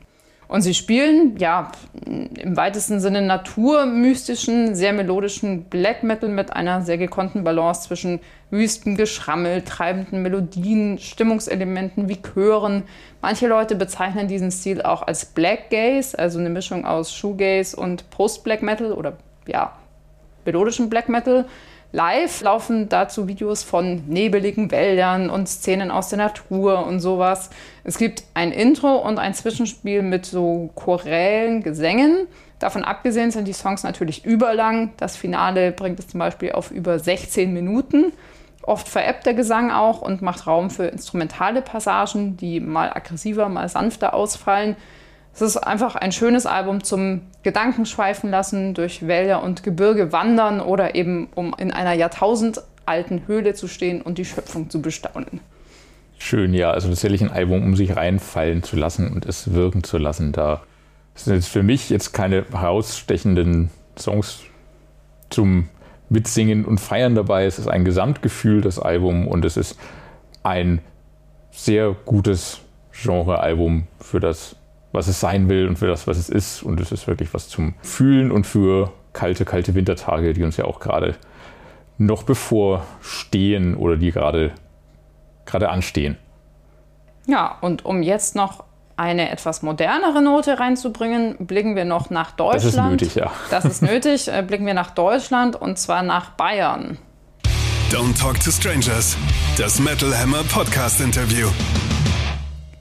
[0.48, 1.72] Und sie spielen, ja,
[2.06, 8.20] im weitesten Sinne naturmystischen, sehr melodischen Black Metal mit einer sehr gekonnten Balance zwischen
[8.52, 12.84] wüsten Geschrammel, treibenden Melodien, Stimmungselementen wie Chören.
[13.22, 18.10] Manche Leute bezeichnen diesen Stil auch als Black Gaze, also eine Mischung aus Shoegaze und
[18.12, 19.74] Post-Black Metal oder, ja,
[20.46, 21.46] melodischen Black Metal.
[21.96, 27.50] Live laufen dazu Videos von nebeligen Wäldern und Szenen aus der Natur und sowas.
[27.86, 32.28] Es gibt ein Intro und ein Zwischenspiel mit so chorälen Gesängen.
[32.60, 34.92] Davon abgesehen sind die Songs natürlich überlang.
[34.98, 38.12] Das Finale bringt es zum Beispiel auf über 16 Minuten.
[38.64, 43.70] Oft veräppt der Gesang auch und macht Raum für instrumentale Passagen, die mal aggressiver, mal
[43.70, 44.76] sanfter ausfallen.
[45.36, 50.96] Es ist einfach ein schönes Album zum Gedankenschweifen lassen, durch Wälder und Gebirge wandern oder
[50.96, 55.42] eben um in einer jahrtausendalten Höhle zu stehen und die Schöpfung zu bestaunen.
[56.18, 56.72] Schön, ja.
[56.72, 60.32] Also tatsächlich ein Album, um sich reinfallen zu lassen und es wirken zu lassen.
[60.32, 60.62] Da
[61.16, 64.40] sind jetzt für mich jetzt keine herausstechenden Songs
[65.30, 65.68] zum
[66.08, 67.44] Mitsingen und Feiern dabei.
[67.44, 69.78] Es ist ein Gesamtgefühl, das Album, und es ist
[70.44, 70.80] ein
[71.52, 72.62] sehr gutes
[72.94, 74.56] Genrealbum für das
[74.96, 76.64] was es sein will und für das, was es ist.
[76.64, 80.66] Und es ist wirklich was zum Fühlen und für kalte, kalte Wintertage, die uns ja
[80.66, 81.16] auch gerade
[81.98, 84.54] noch bevorstehen oder die gerade,
[85.46, 86.18] gerade anstehen.
[87.28, 88.64] Ja, und um jetzt noch
[88.98, 93.02] eine etwas modernere Note reinzubringen, blicken wir noch nach Deutschland.
[93.02, 93.32] Das ist nötig, ja.
[93.50, 94.28] Das ist nötig.
[94.28, 96.98] Äh, blicken wir nach Deutschland und zwar nach Bayern.
[97.92, 99.18] Don't Talk to Strangers,
[99.58, 101.48] das Metal Hammer Podcast Interview.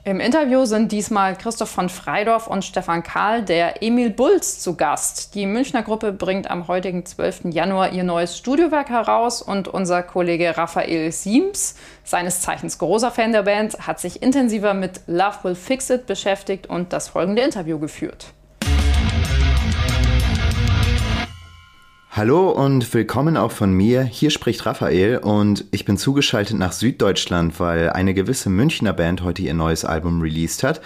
[0.06, 5.34] Im Interview sind diesmal Christoph von Freidorf und Stefan Kahl der Emil Bulls zu Gast.
[5.34, 7.44] Die Münchner Gruppe bringt am heutigen 12.
[7.46, 13.44] Januar ihr neues Studiowerk heraus und unser Kollege Raphael Siems, seines Zeichens großer Fan der
[13.44, 18.34] Band, hat sich intensiver mit Love Will Fix It beschäftigt und das folgende Interview geführt.
[22.16, 24.04] Hallo und willkommen auch von mir.
[24.04, 29.42] Hier spricht Raphael und ich bin zugeschaltet nach Süddeutschland, weil eine gewisse Münchner Band heute
[29.42, 30.80] ihr neues Album released hat.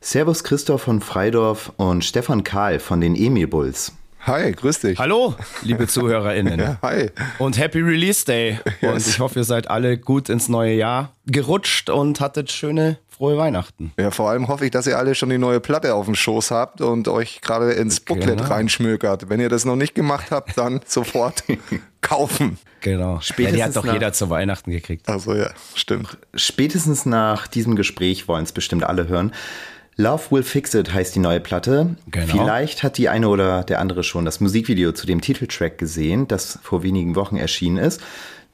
[0.00, 3.92] Servus Christoph von Freidorf und Stefan Kahl von den Emil Bulls.
[4.24, 4.98] Hi, grüß dich.
[5.00, 6.60] Hallo, liebe ZuhörerInnen.
[6.60, 7.10] ja, hi.
[7.38, 8.60] Und Happy Release Day.
[8.80, 13.36] Und ich hoffe, ihr seid alle gut ins neue Jahr gerutscht und hattet schöne frohe
[13.36, 13.92] Weihnachten.
[13.98, 16.52] Ja, vor allem hoffe ich, dass ihr alle schon die neue Platte auf dem Schoß
[16.52, 18.44] habt und euch gerade ins Booklet genau.
[18.44, 19.28] reinschmökert.
[19.28, 21.42] Wenn ihr das noch nicht gemacht habt, dann sofort
[22.00, 22.58] kaufen.
[22.80, 23.20] Genau.
[23.20, 25.08] Spätestens ja, die hat doch jeder zu Weihnachten gekriegt.
[25.08, 26.16] Also ja, stimmt.
[26.34, 29.32] Spätestens nach diesem Gespräch wollen es bestimmt alle hören.
[29.96, 31.96] Love Will Fix It heißt die neue Platte.
[32.10, 32.26] Genau.
[32.26, 36.58] Vielleicht hat die eine oder der andere schon das Musikvideo zu dem Titeltrack gesehen, das
[36.62, 38.00] vor wenigen Wochen erschienen ist.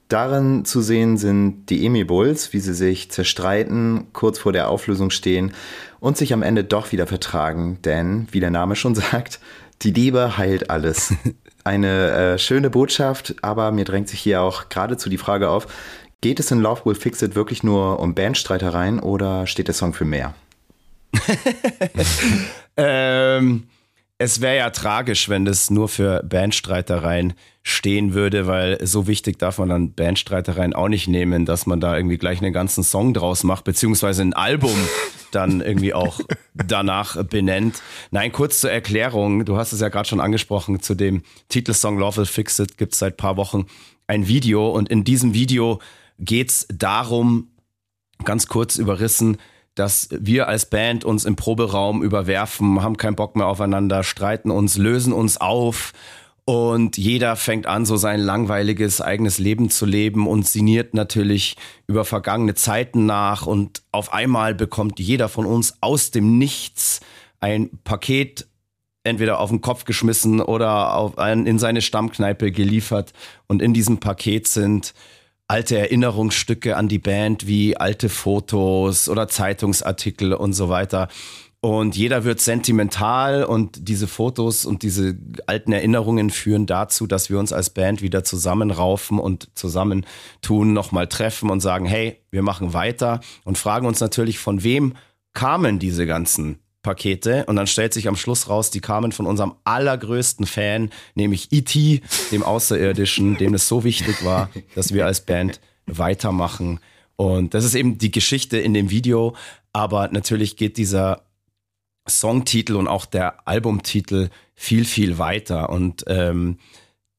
[0.08, 5.10] Darin zu sehen sind die Emi Bulls, wie sie sich zerstreiten, kurz vor der Auflösung
[5.10, 5.52] stehen
[6.00, 9.38] und sich am Ende doch wieder vertragen, denn, wie der Name schon sagt,
[9.82, 11.14] die Liebe heilt alles.
[11.64, 15.66] Eine äh, schöne Botschaft, aber mir drängt sich hier auch geradezu die Frage auf,
[16.22, 19.92] geht es in Love Will Fix It wirklich nur um Bandstreitereien oder steht der Song
[19.92, 20.34] für mehr?
[22.76, 23.64] ähm,
[24.18, 29.58] es wäre ja tragisch, wenn das nur für Bandstreitereien stehen würde, weil so wichtig darf
[29.58, 33.44] man dann Bandstreitereien auch nicht nehmen, dass man da irgendwie gleich einen ganzen Song draus
[33.44, 34.74] macht, beziehungsweise ein Album
[35.30, 36.20] dann irgendwie auch
[36.54, 37.80] danach benennt.
[38.10, 42.18] Nein, kurz zur Erklärung, du hast es ja gerade schon angesprochen, zu dem Titelsong Love
[42.18, 43.66] Will Fix It gibt es seit paar Wochen
[44.08, 45.80] ein Video und in diesem Video
[46.18, 47.52] geht es darum,
[48.24, 49.36] ganz kurz überrissen,
[49.78, 54.76] dass wir als Band uns im Proberaum überwerfen, haben keinen Bock mehr aufeinander, streiten uns,
[54.76, 55.92] lösen uns auf.
[56.44, 62.04] Und jeder fängt an, so sein langweiliges eigenes Leben zu leben und sinniert natürlich über
[62.06, 63.46] vergangene Zeiten nach.
[63.46, 67.00] Und auf einmal bekommt jeder von uns aus dem Nichts
[67.38, 68.46] ein Paket
[69.04, 73.12] entweder auf den Kopf geschmissen oder auf ein, in seine Stammkneipe geliefert.
[73.46, 74.94] Und in diesem Paket sind
[75.48, 81.08] alte Erinnerungsstücke an die Band wie alte Fotos oder Zeitungsartikel und so weiter.
[81.60, 87.38] Und jeder wird sentimental und diese Fotos und diese alten Erinnerungen führen dazu, dass wir
[87.40, 93.20] uns als Band wieder zusammenraufen und zusammentun, nochmal treffen und sagen, hey, wir machen weiter
[93.44, 94.94] und fragen uns natürlich, von wem
[95.32, 99.54] kamen diese ganzen Pakete und dann stellt sich am Schluss raus, die kamen von unserem
[99.64, 105.60] allergrößten Fan, nämlich E.T., dem Außerirdischen, dem es so wichtig war, dass wir als Band
[105.86, 106.80] weitermachen.
[107.16, 109.34] Und das ist eben die Geschichte in dem Video.
[109.72, 111.22] Aber natürlich geht dieser
[112.08, 115.70] Songtitel und auch der Albumtitel viel, viel weiter.
[115.70, 116.58] Und ähm,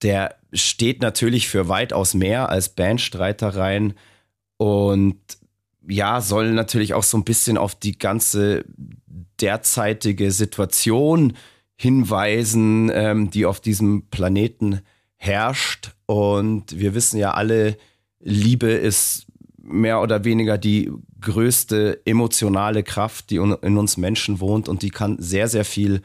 [0.01, 3.93] der steht natürlich für weitaus mehr als Bandstreitereien
[4.57, 5.17] und
[5.87, 8.65] ja, soll natürlich auch so ein bisschen auf die ganze
[9.41, 11.33] derzeitige Situation
[11.75, 14.81] hinweisen, ähm, die auf diesem Planeten
[15.15, 15.91] herrscht.
[16.05, 17.77] Und wir wissen ja alle,
[18.19, 24.81] Liebe ist mehr oder weniger die größte emotionale Kraft, die in uns Menschen wohnt und
[24.81, 26.01] die kann sehr, sehr viel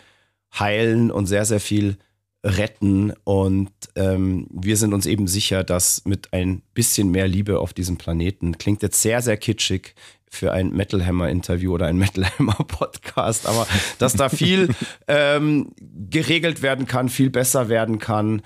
[0.58, 1.96] heilen und sehr, sehr viel
[2.44, 3.12] retten.
[3.24, 7.96] Und ähm, wir sind uns eben sicher, dass mit ein bisschen mehr Liebe auf diesem
[7.96, 9.94] Planeten, klingt jetzt sehr, sehr kitschig
[10.34, 13.66] für ein Metal Hammer Interview oder ein Metal Hammer Podcast, aber
[13.98, 14.68] dass da viel
[15.08, 15.72] ähm,
[16.10, 18.42] geregelt werden kann, viel besser werden kann.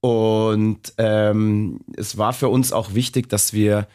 [0.00, 3.86] Und ähm, es war für uns auch wichtig, dass wir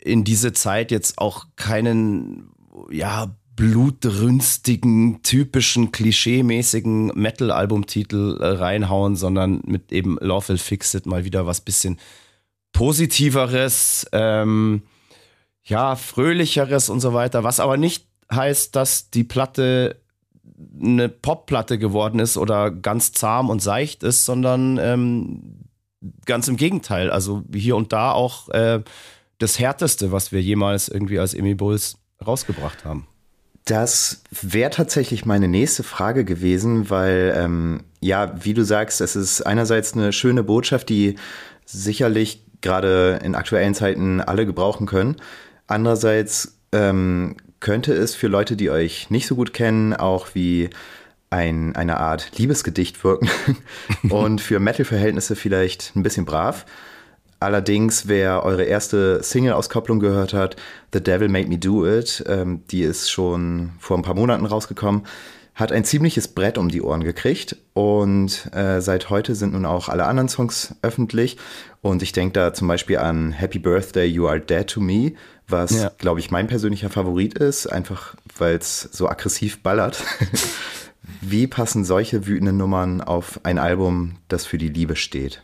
[0.00, 2.50] in diese Zeit jetzt auch keinen,
[2.90, 11.60] ja, blutrünstigen, typischen, klischeemäßigen Metal-Albumtitel äh, reinhauen, sondern mit eben Lawful Fixed mal wieder was
[11.60, 11.98] bisschen
[12.72, 14.82] Positiveres, ähm,
[15.68, 17.44] ja, Fröhlicheres und so weiter.
[17.44, 20.00] Was aber nicht heißt, dass die Platte
[20.80, 25.68] eine Popplatte geworden ist oder ganz zahm und seicht ist, sondern ähm,
[26.24, 27.10] ganz im Gegenteil.
[27.10, 28.82] Also hier und da auch äh,
[29.38, 33.06] das Härteste, was wir jemals irgendwie als Emi Bulls rausgebracht haben.
[33.64, 39.42] Das wäre tatsächlich meine nächste Frage gewesen, weil, ähm, ja, wie du sagst, es ist
[39.42, 41.16] einerseits eine schöne Botschaft, die
[41.66, 45.16] sicherlich gerade in aktuellen Zeiten alle gebrauchen können.
[45.68, 50.70] Andererseits ähm, könnte es für Leute, die euch nicht so gut kennen, auch wie
[51.30, 53.28] ein, eine Art Liebesgedicht wirken
[54.10, 56.64] und für Metal-Verhältnisse vielleicht ein bisschen brav.
[57.40, 60.56] Allerdings, wer eure erste Single-Auskopplung gehört hat,
[60.92, 65.02] The Devil Made Me Do It, ähm, die ist schon vor ein paar Monaten rausgekommen,
[65.54, 69.88] hat ein ziemliches Brett um die Ohren gekriegt und äh, seit heute sind nun auch
[69.88, 71.36] alle anderen Songs öffentlich
[71.80, 75.12] und ich denke da zum Beispiel an Happy Birthday, You Are Dead to Me,
[75.48, 75.90] was, ja.
[75.98, 80.02] glaube ich, mein persönlicher Favorit ist, einfach weil es so aggressiv ballert.
[81.20, 85.42] Wie passen solche wütenden Nummern auf ein Album, das für die Liebe steht?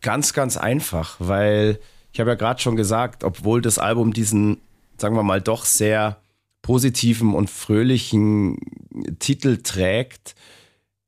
[0.00, 1.80] Ganz, ganz einfach, weil
[2.12, 4.58] ich habe ja gerade schon gesagt, obwohl das Album diesen,
[4.96, 6.20] sagen wir mal, doch sehr
[6.62, 8.58] positiven und fröhlichen
[9.18, 10.34] Titel trägt,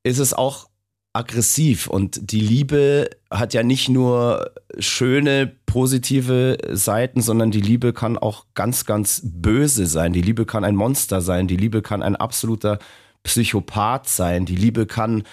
[0.03, 0.68] ist es auch
[1.13, 8.17] aggressiv und die Liebe hat ja nicht nur schöne positive Seiten, sondern die Liebe kann
[8.17, 10.13] auch ganz, ganz böse sein.
[10.13, 11.47] Die Liebe kann ein Monster sein.
[11.47, 12.79] Die Liebe kann ein absoluter
[13.23, 14.45] Psychopath sein.
[14.45, 15.23] Die Liebe kann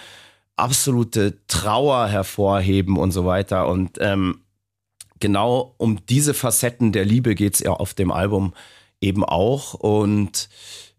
[0.55, 3.67] absolute Trauer hervorheben und so weiter.
[3.67, 4.41] Und ähm,
[5.19, 8.53] genau um diese Facetten der Liebe geht es ja auf dem Album
[8.99, 9.75] eben auch.
[9.75, 10.49] Und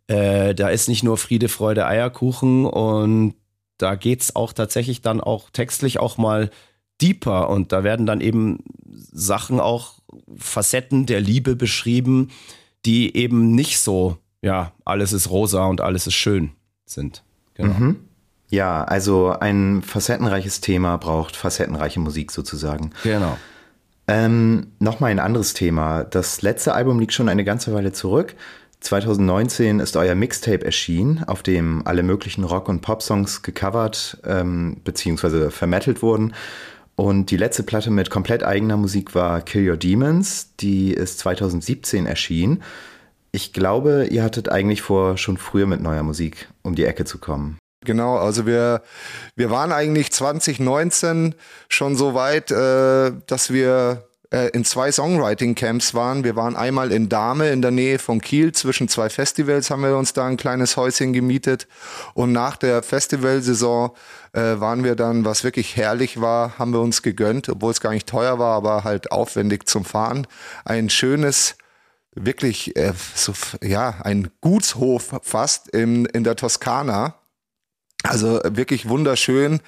[0.07, 3.35] äh, da ist nicht nur Friede, Freude, Eierkuchen und
[3.79, 6.51] da geht es auch tatsächlich dann auch textlich auch mal
[7.01, 9.95] deeper und da werden dann eben Sachen auch
[10.37, 12.31] Facetten der Liebe beschrieben,
[12.85, 16.51] die eben nicht so, ja, alles ist rosa und alles ist schön
[16.87, 17.23] sind.
[17.55, 17.75] Genau.
[17.75, 17.97] Mhm.
[18.51, 22.93] Ja, also ein facettenreiches Thema braucht facettenreiche Musik sozusagen.
[23.03, 23.37] Genau.
[24.07, 26.05] Ähm, Nochmal ein anderes Thema.
[26.05, 28.35] Das letzte Album liegt schon eine ganze Weile zurück.
[28.81, 35.51] 2019 ist euer Mixtape erschienen, auf dem alle möglichen Rock- und Pop-Songs gecovert ähm, bzw.
[35.51, 36.35] vermettelt wurden.
[36.95, 40.55] Und die letzte Platte mit komplett eigener Musik war Kill Your Demons.
[40.57, 42.63] Die ist 2017 erschienen.
[43.31, 47.19] Ich glaube, ihr hattet eigentlich vor, schon früher mit neuer Musik um die Ecke zu
[47.19, 47.59] kommen.
[47.85, 48.83] Genau, also wir,
[49.37, 51.35] wir waren eigentlich 2019
[51.69, 56.25] schon so weit, äh, dass wir äh, in zwei Songwriting-Camps waren.
[56.25, 58.53] Wir waren einmal in Dahme in der Nähe von Kiel.
[58.53, 61.67] Zwischen zwei Festivals haben wir uns da ein kleines Häuschen gemietet.
[62.15, 63.93] Und nach der Festivalsaison
[64.33, 67.93] äh, waren wir dann, was wirklich herrlich war, haben wir uns gegönnt, obwohl es gar
[67.93, 70.27] nicht teuer war, aber halt aufwendig zum Fahren.
[70.65, 71.57] Ein schönes
[72.15, 77.15] wirklich äh, so ja ein Gutshof fast in, in der Toskana
[78.05, 79.61] also wirklich wunderschön,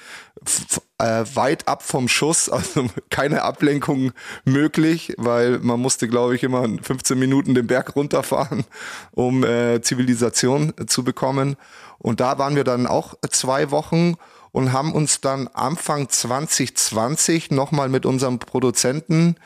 [1.00, 4.12] äh, weit ab vom Schuss, also keine Ablenkung
[4.44, 8.64] möglich, weil man musste, glaube ich, immer 15 Minuten den Berg runterfahren,
[9.12, 11.56] um äh, Zivilisation zu bekommen.
[11.98, 14.14] Und da waren wir dann auch zwei Wochen
[14.52, 19.36] und haben uns dann Anfang 2020 nochmal mit unserem Produzenten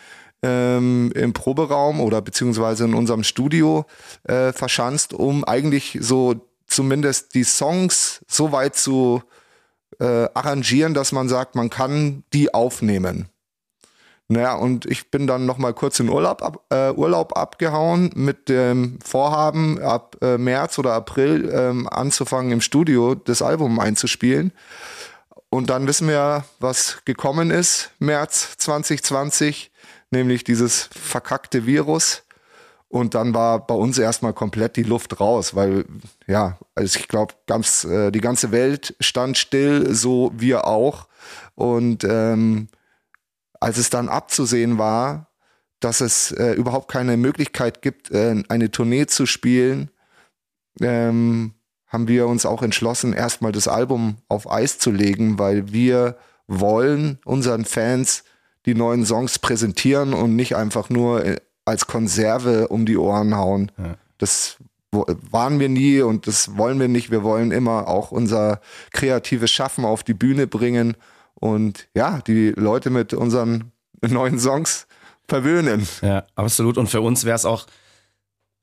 [0.42, 3.86] ähm, im Proberaum oder beziehungsweise in unserem Studio
[4.24, 6.34] äh, verschanzt, um eigentlich so
[6.66, 9.22] zumindest die Songs so weit zu
[10.00, 13.28] äh, arrangieren, dass man sagt, man kann die aufnehmen.
[14.28, 18.48] Naja, und ich bin dann noch mal kurz in Urlaub, ab, äh, Urlaub abgehauen mit
[18.48, 24.52] dem Vorhaben, ab äh, März oder April ähm, anzufangen, im Studio das Album einzuspielen.
[25.50, 29.70] Und dann wissen wir, was gekommen ist, März 2020,
[30.10, 32.23] nämlich dieses verkackte Virus.
[32.88, 35.84] Und dann war bei uns erstmal komplett die Luft raus, weil
[36.26, 41.08] ja, also ich glaube, ganz äh, die ganze Welt stand still, so wir auch.
[41.54, 42.68] Und ähm,
[43.58, 45.28] als es dann abzusehen war,
[45.80, 49.90] dass es äh, überhaupt keine Möglichkeit gibt, äh, eine Tournee zu spielen,
[50.80, 51.54] ähm,
[51.88, 56.16] haben wir uns auch entschlossen, erstmal das Album auf Eis zu legen, weil wir
[56.46, 58.24] wollen unseren Fans
[58.66, 63.72] die neuen Songs präsentieren und nicht einfach nur äh, als Konserve um die Ohren hauen.
[63.78, 63.96] Ja.
[64.18, 64.56] Das
[64.92, 67.10] waren wir nie und das wollen wir nicht.
[67.10, 68.60] Wir wollen immer auch unser
[68.92, 70.96] kreatives Schaffen auf die Bühne bringen
[71.34, 74.86] und ja, die Leute mit unseren neuen Songs
[75.28, 75.86] verwöhnen.
[76.02, 76.78] Ja, absolut.
[76.78, 77.66] Und für uns wäre es auch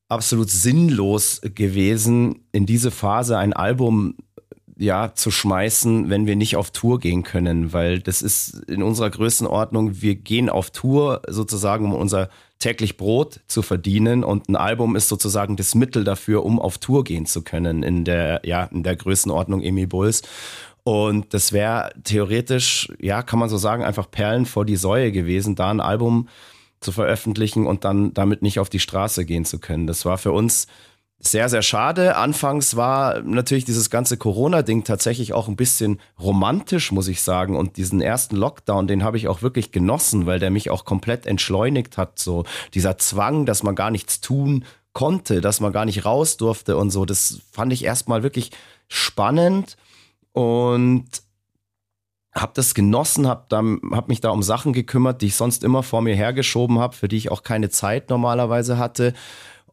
[0.08, 4.16] absolut sinnlos gewesen, in diese Phase ein Album
[4.78, 9.12] ja, zu schmeißen, wenn wir nicht auf Tour gehen können, weil das ist in unserer
[9.12, 12.30] Größenordnung, wir gehen auf Tour sozusagen, um unser
[12.62, 17.04] täglich Brot zu verdienen und ein Album ist sozusagen das Mittel dafür, um auf Tour
[17.04, 20.22] gehen zu können in der, ja, in der Größenordnung Emi Bulls.
[20.84, 25.56] Und das wäre theoretisch, ja, kann man so sagen, einfach Perlen vor die Säue gewesen,
[25.56, 26.30] da ein Album
[26.80, 29.86] zu veröffentlichen und dann damit nicht auf die Straße gehen zu können.
[29.86, 30.66] Das war für uns
[31.24, 32.16] sehr, sehr schade.
[32.16, 37.56] Anfangs war natürlich dieses ganze Corona-Ding tatsächlich auch ein bisschen romantisch, muss ich sagen.
[37.56, 41.28] Und diesen ersten Lockdown, den habe ich auch wirklich genossen, weil der mich auch komplett
[41.28, 42.18] entschleunigt hat.
[42.18, 42.44] So
[42.74, 46.90] dieser Zwang, dass man gar nichts tun konnte, dass man gar nicht raus durfte und
[46.90, 47.06] so.
[47.06, 48.50] Das fand ich erstmal wirklich
[48.88, 49.78] spannend
[50.34, 51.06] und
[52.34, 56.02] habe das genossen, habe hab mich da um Sachen gekümmert, die ich sonst immer vor
[56.02, 59.14] mir hergeschoben habe, für die ich auch keine Zeit normalerweise hatte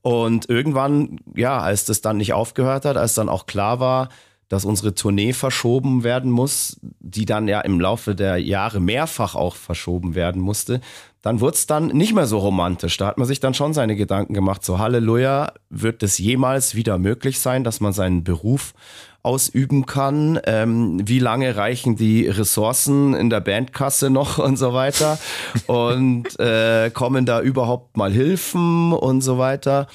[0.09, 4.09] und irgendwann, ja, als das dann nicht aufgehört hat, als dann auch klar war,
[4.49, 9.57] dass unsere Tournee verschoben werden muss, die dann ja im Laufe der Jahre mehrfach auch
[9.57, 10.81] verschoben werden musste,
[11.21, 12.97] dann wurde es dann nicht mehr so romantisch.
[12.97, 16.97] Da hat man sich dann schon seine Gedanken gemacht, so Halleluja, wird es jemals wieder
[16.99, 18.73] möglich sein, dass man seinen Beruf
[19.23, 20.41] ausüben kann?
[20.45, 25.19] Ähm, wie lange reichen die Ressourcen in der Bandkasse noch und so weiter?
[25.67, 29.89] Und äh, kommen da überhaupt mal Hilfen und so weiter?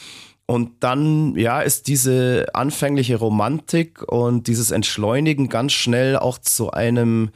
[0.53, 7.31] Und dann, ja, ist diese anfängliche Romantik und dieses Entschleunigen ganz schnell auch zu einem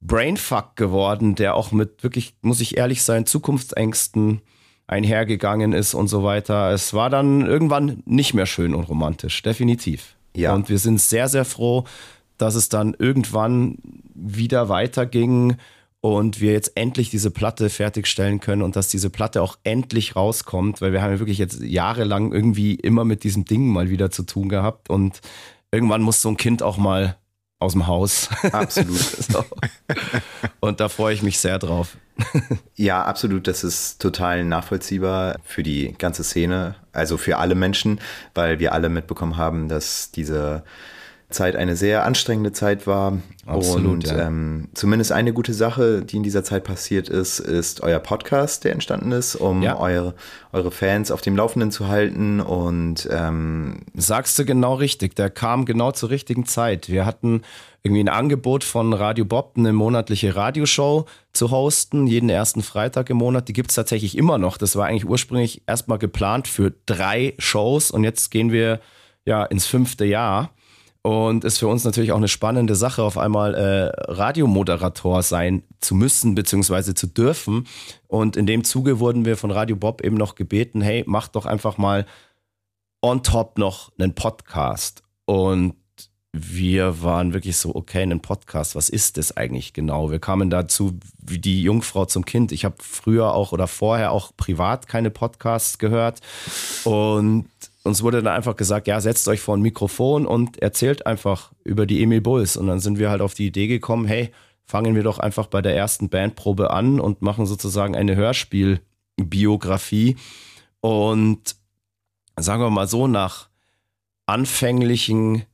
[0.00, 4.40] Brainfuck geworden, der auch mit wirklich, muss ich ehrlich sein, Zukunftsängsten
[4.86, 6.70] einhergegangen ist und so weiter.
[6.70, 10.16] Es war dann irgendwann nicht mehr schön und romantisch, definitiv.
[10.34, 10.54] Ja.
[10.54, 11.84] Und wir sind sehr, sehr froh,
[12.38, 13.76] dass es dann irgendwann
[14.14, 15.58] wieder weiterging
[16.00, 20.80] und wir jetzt endlich diese Platte fertigstellen können und dass diese Platte auch endlich rauskommt,
[20.80, 24.22] weil wir haben ja wirklich jetzt jahrelang irgendwie immer mit diesem Ding mal wieder zu
[24.22, 25.20] tun gehabt und
[25.70, 27.16] irgendwann muss so ein Kind auch mal
[27.58, 28.30] aus dem Haus.
[28.52, 28.98] Absolut.
[28.98, 29.44] so.
[30.60, 31.96] Und da freue ich mich sehr drauf.
[32.74, 33.46] ja, absolut.
[33.46, 38.00] Das ist total nachvollziehbar für die ganze Szene, also für alle Menschen,
[38.34, 40.64] weil wir alle mitbekommen haben, dass diese
[41.30, 43.18] Zeit eine sehr anstrengende Zeit war.
[43.46, 44.26] Absolut, und ja.
[44.26, 48.72] ähm, zumindest eine gute Sache, die in dieser Zeit passiert ist, ist euer Podcast, der
[48.72, 49.78] entstanden ist, um ja.
[49.78, 50.14] eure,
[50.52, 52.40] eure Fans auf dem Laufenden zu halten.
[52.40, 56.88] Und ähm, sagst du genau richtig, der kam genau zur richtigen Zeit.
[56.88, 57.42] Wir hatten
[57.82, 63.16] irgendwie ein Angebot von Radio Bob, eine monatliche Radioshow zu hosten, jeden ersten Freitag im
[63.16, 63.48] Monat.
[63.48, 64.58] Die gibt es tatsächlich immer noch.
[64.58, 68.80] Das war eigentlich ursprünglich erstmal geplant für drei Shows und jetzt gehen wir
[69.24, 70.50] ja ins fünfte Jahr.
[71.02, 75.94] Und ist für uns natürlich auch eine spannende Sache, auf einmal äh, Radiomoderator sein zu
[75.94, 77.66] müssen, beziehungsweise zu dürfen.
[78.06, 81.46] Und in dem Zuge wurden wir von Radio Bob eben noch gebeten, hey, mach doch
[81.46, 82.04] einfach mal
[83.00, 85.02] on top noch einen Podcast.
[85.24, 85.74] Und
[86.32, 90.10] wir waren wirklich so, okay, einen Podcast, was ist das eigentlich genau?
[90.10, 92.52] Wir kamen dazu wie die Jungfrau zum Kind.
[92.52, 96.20] Ich habe früher auch oder vorher auch privat keine Podcasts gehört.
[96.84, 97.48] Und
[97.82, 101.86] uns wurde dann einfach gesagt, ja, setzt euch vor ein Mikrofon und erzählt einfach über
[101.86, 102.56] die Emil Bulls.
[102.56, 104.30] Und dann sind wir halt auf die Idee gekommen, hey,
[104.64, 110.16] fangen wir doch einfach bei der ersten Bandprobe an und machen sozusagen eine Hörspielbiografie.
[110.80, 111.56] Und
[112.38, 113.48] sagen wir mal so, nach
[114.26, 115.44] anfänglichen,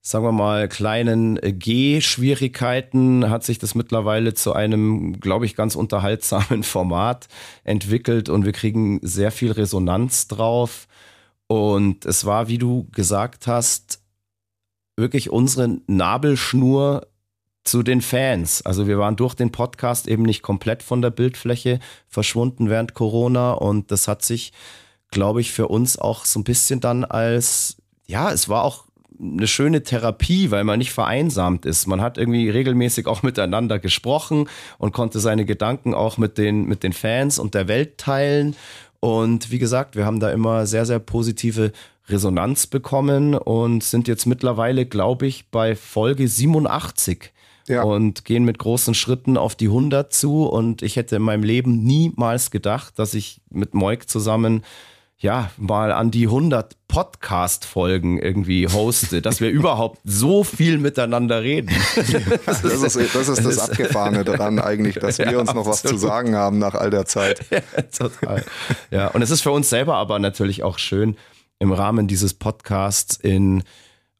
[0.00, 6.62] sagen wir mal, kleinen G-Schwierigkeiten hat sich das mittlerweile zu einem, glaube ich, ganz unterhaltsamen
[6.62, 7.28] Format
[7.64, 10.86] entwickelt und wir kriegen sehr viel Resonanz drauf.
[11.54, 14.00] Und es war, wie du gesagt hast,
[14.96, 17.06] wirklich unsere Nabelschnur
[17.62, 18.62] zu den Fans.
[18.66, 21.78] Also wir waren durch den Podcast eben nicht komplett von der Bildfläche
[22.08, 24.52] verschwunden während Corona und das hat sich,
[25.12, 28.86] glaube ich, für uns auch so ein bisschen dann als, ja, es war auch
[29.20, 31.86] eine schöne Therapie, weil man nicht vereinsamt ist.
[31.86, 34.48] Man hat irgendwie regelmäßig auch miteinander gesprochen
[34.78, 38.56] und konnte seine Gedanken auch mit den, mit den Fans und der Welt teilen.
[39.04, 41.72] Und wie gesagt, wir haben da immer sehr, sehr positive
[42.08, 47.30] Resonanz bekommen und sind jetzt mittlerweile, glaube ich, bei Folge 87
[47.68, 47.82] ja.
[47.82, 50.46] und gehen mit großen Schritten auf die 100 zu.
[50.46, 54.62] Und ich hätte in meinem Leben niemals gedacht, dass ich mit Moik zusammen
[55.24, 61.74] ja, mal an die 100 Podcast-Folgen irgendwie hoste, dass wir überhaupt so viel miteinander reden.
[62.46, 65.66] das, ist, das ist das Abgefahrene daran eigentlich, dass wir ja, uns noch absolut.
[65.66, 67.40] was zu sagen haben nach all der Zeit.
[67.54, 68.44] Ja, total.
[68.90, 71.16] Ja, und es ist für uns selber aber natürlich auch schön,
[71.58, 73.62] im Rahmen dieses Podcasts in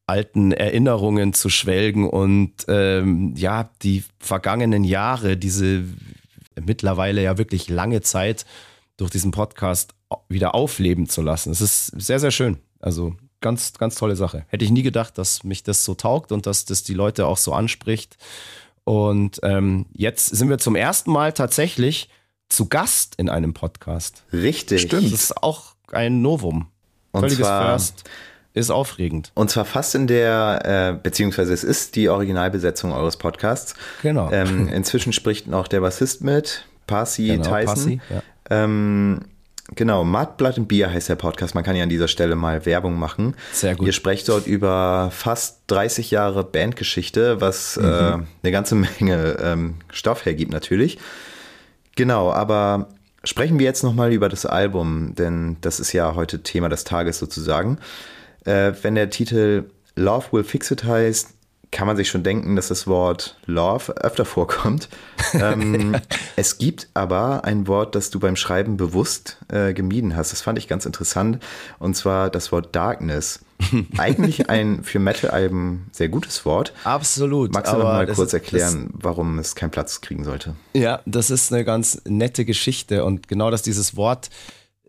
[0.07, 5.85] alten Erinnerungen zu schwelgen und ähm, ja, die vergangenen Jahre, diese
[6.59, 8.47] mittlerweile ja wirklich lange Zeit
[8.97, 9.95] durch diesen Podcast
[10.29, 11.51] wieder aufleben zu lassen.
[11.51, 12.59] Es ist sehr, sehr schön.
[12.81, 14.45] Also ganz, ganz tolle Sache.
[14.49, 17.37] Hätte ich nie gedacht, dass mich das so taugt und dass das die Leute auch
[17.37, 18.17] so anspricht.
[18.85, 22.09] Und ähm, jetzt sind wir zum ersten Mal tatsächlich
[22.49, 24.25] zu Gast in einem Podcast.
[24.33, 24.83] Richtig.
[24.83, 25.13] Stimmt.
[25.13, 26.69] Das ist auch ein Novum.
[27.13, 28.05] Und Völliges zwar, First.
[28.55, 29.33] Ist aufregend.
[29.35, 33.75] Und zwar fast in der, äh, beziehungsweise es ist die Originalbesetzung eures Podcasts.
[34.03, 34.31] Genau.
[34.31, 37.67] Ähm, inzwischen spricht noch der Bassist mit, Parsi genau, Tyson.
[37.67, 38.23] Parsi, ja.
[38.51, 39.21] ähm,
[39.77, 41.55] Genau, Mud, Blood and Beer heißt der Podcast.
[41.55, 43.35] Man kann ja an dieser Stelle mal Werbung machen.
[43.53, 43.87] Sehr gut.
[43.87, 47.85] Ihr sprecht dort über fast 30 Jahre Bandgeschichte, was mhm.
[47.85, 50.99] äh, eine ganze Menge ähm, Stoff hergibt natürlich.
[51.97, 52.89] Genau, aber
[53.25, 57.19] sprechen wir jetzt nochmal über das Album, denn das ist ja heute Thema des Tages
[57.19, 57.79] sozusagen.
[58.45, 59.65] Äh, wenn der Titel
[59.97, 61.34] Love Will Fix It heißt,
[61.75, 64.89] kann man sich schon denken, dass das Wort Love öfter vorkommt.
[65.35, 65.97] ähm,
[66.37, 70.31] es gibt aber ein Wort, das du beim Schreiben bewusst äh, gemieden hast.
[70.31, 71.43] Das fand ich ganz interessant.
[71.81, 73.41] Und zwar das Wort Darkness.
[73.99, 76.73] Eigentlich ein für Metal-Alben sehr gutes Wort.
[76.85, 77.53] Absolut.
[77.53, 80.55] Magst du noch mal kurz erklären, warum es keinen Platz kriegen sollte?
[80.75, 83.05] Ja, das ist eine ganz nette Geschichte.
[83.05, 84.31] Und genau, dass dieses Wort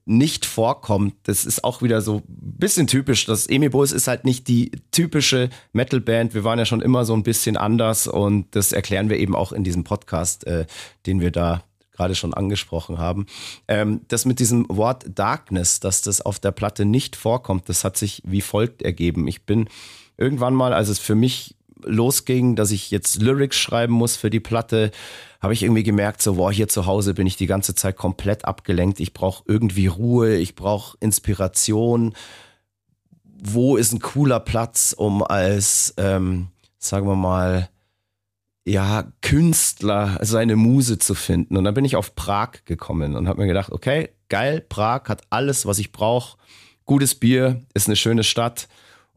[0.05, 1.15] nicht vorkommt.
[1.23, 3.25] Das ist auch wieder so ein bisschen typisch.
[3.25, 6.33] Das Emi Bulls ist halt nicht die typische Metal-Band.
[6.33, 9.51] Wir waren ja schon immer so ein bisschen anders und das erklären wir eben auch
[9.51, 10.67] in diesem Podcast, äh,
[11.07, 11.63] den wir da
[11.95, 13.25] gerade schon angesprochen haben.
[13.67, 17.97] Ähm, das mit diesem Wort Darkness, dass das auf der Platte nicht vorkommt, das hat
[17.97, 19.27] sich wie folgt ergeben.
[19.27, 19.69] Ich bin
[20.17, 21.55] irgendwann mal, als es für mich
[21.85, 24.91] losging, dass ich jetzt Lyrics schreiben muss für die Platte,
[25.41, 28.45] habe ich irgendwie gemerkt, so, boah, hier zu Hause bin ich die ganze Zeit komplett
[28.45, 28.99] abgelenkt.
[28.99, 32.13] Ich brauche irgendwie Ruhe, ich brauche Inspiration.
[33.23, 36.47] Wo ist ein cooler Platz, um als, ähm,
[36.79, 37.69] sagen wir mal,
[38.65, 41.55] ja, Künstler seine Muse zu finden.
[41.55, 45.21] Und dann bin ich auf Prag gekommen und habe mir gedacht, okay, geil, Prag hat
[45.29, 46.37] alles, was ich brauche.
[46.85, 48.67] Gutes Bier, ist eine schöne Stadt.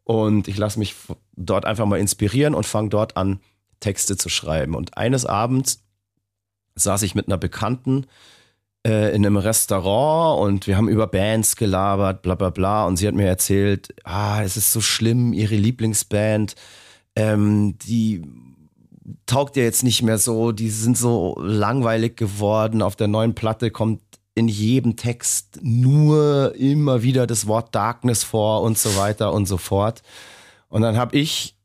[0.09, 0.95] Und ich lasse mich
[1.37, 3.41] dort einfach mal inspirieren und fange dort an,
[3.79, 4.75] Texte zu schreiben.
[4.75, 5.85] Und eines Abends
[6.77, 8.07] saß ich mit einer Bekannten
[8.87, 12.87] äh, in einem Restaurant und wir haben über Bands gelabert, bla bla bla.
[12.87, 16.55] Und sie hat mir erzählt, ah, es ist so schlimm, ihre Lieblingsband,
[17.15, 18.23] ähm, die
[19.27, 22.81] taugt ja jetzt nicht mehr so, die sind so langweilig geworden.
[22.81, 24.01] Auf der neuen Platte kommt
[24.39, 29.57] in jedem Text nur immer wieder das Wort Darkness vor und so weiter und so
[29.57, 30.03] fort.
[30.69, 31.57] Und dann habe ich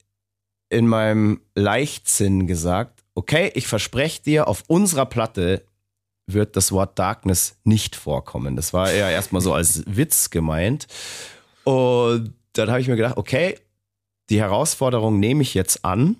[0.69, 5.63] in meinem Leichtsinn gesagt, okay, ich verspreche dir, auf unserer Platte
[6.25, 8.55] wird das Wort Darkness nicht vorkommen.
[8.55, 10.87] Das war eher erstmal so als Witz gemeint.
[11.65, 13.59] Und dann habe ich mir gedacht, okay,
[14.31, 16.15] die Herausforderung nehme ich jetzt an.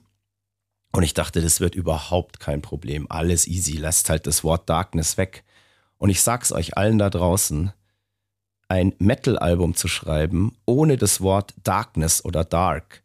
[0.91, 3.08] Und ich dachte, das wird überhaupt kein Problem.
[3.10, 3.78] Alles easy.
[3.78, 5.43] Lasst halt das Wort Darkness weg.
[5.98, 7.72] Und ich sag's euch allen da draußen,
[8.68, 13.04] ein Metal-Album zu schreiben, ohne das Wort Darkness oder Dark,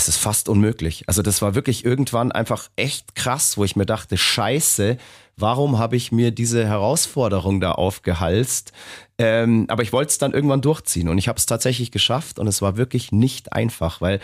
[0.00, 1.04] das ist fast unmöglich.
[1.08, 4.96] Also das war wirklich irgendwann einfach echt krass, wo ich mir dachte, scheiße,
[5.36, 8.72] warum habe ich mir diese Herausforderung da aufgehalst?
[9.18, 12.46] Ähm, aber ich wollte es dann irgendwann durchziehen und ich habe es tatsächlich geschafft und
[12.46, 14.20] es war wirklich nicht einfach, weil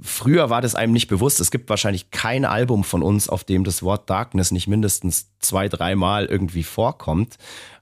[0.00, 1.40] früher war das einem nicht bewusst.
[1.40, 5.68] Es gibt wahrscheinlich kein Album von uns, auf dem das Wort Darkness nicht mindestens zwei,
[5.68, 7.36] dreimal irgendwie vorkommt.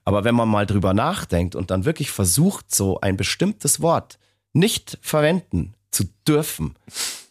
[0.05, 4.19] Aber wenn man mal drüber nachdenkt und dann wirklich versucht, so ein bestimmtes Wort
[4.53, 6.75] nicht verwenden zu dürfen.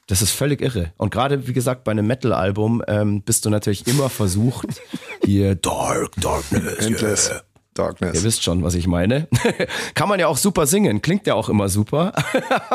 [0.06, 0.92] Das ist völlig irre.
[0.96, 4.66] Und gerade, wie gesagt, bei einem Metal-Album ähm, bist du natürlich immer versucht,
[5.24, 7.30] hier Dark, Darkness, Endless.
[7.30, 7.42] Yeah.
[7.74, 8.14] Darkness.
[8.14, 9.28] Ihr wisst schon, was ich meine.
[9.94, 12.12] Kann man ja auch super singen, klingt ja auch immer super.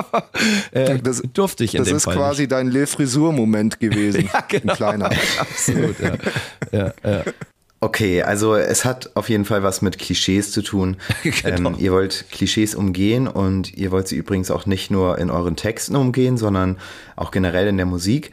[0.71, 2.51] äh, das, durfte ich in das dem ist Fall quasi nicht.
[2.51, 4.29] dein Le Frisur-Moment gewesen.
[4.33, 4.73] ja, genau.
[4.73, 5.11] Ein kleiner.
[5.39, 6.13] Absolut, ja.
[6.71, 7.23] ja, ja.
[7.79, 10.97] Okay, also es hat auf jeden Fall was mit Klischees zu tun.
[11.43, 11.69] genau.
[11.69, 15.55] ähm, ihr wollt Klischees umgehen und ihr wollt sie übrigens auch nicht nur in euren
[15.55, 16.77] Texten umgehen, sondern
[17.15, 18.31] auch generell in der Musik.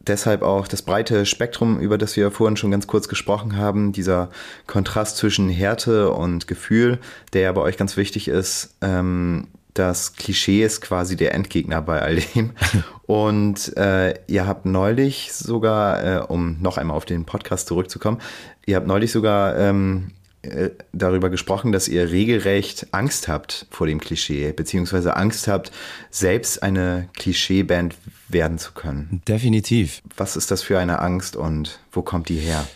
[0.00, 4.30] Deshalb auch das breite Spektrum, über das wir vorhin schon ganz kurz gesprochen haben, dieser
[4.66, 6.98] Kontrast zwischen Härte und Gefühl,
[7.32, 8.76] der ja bei euch ganz wichtig ist.
[8.80, 12.50] Ähm, das Klischee ist quasi der Endgegner bei all dem.
[13.06, 18.20] Und äh, ihr habt neulich sogar, äh, um noch einmal auf den Podcast zurückzukommen,
[18.66, 20.10] ihr habt neulich sogar ähm,
[20.42, 25.72] äh, darüber gesprochen, dass ihr regelrecht Angst habt vor dem Klischee, beziehungsweise Angst habt,
[26.10, 27.94] selbst eine Klischeeband
[28.28, 29.22] werden zu können.
[29.26, 30.02] Definitiv.
[30.16, 32.66] Was ist das für eine Angst und wo kommt die her?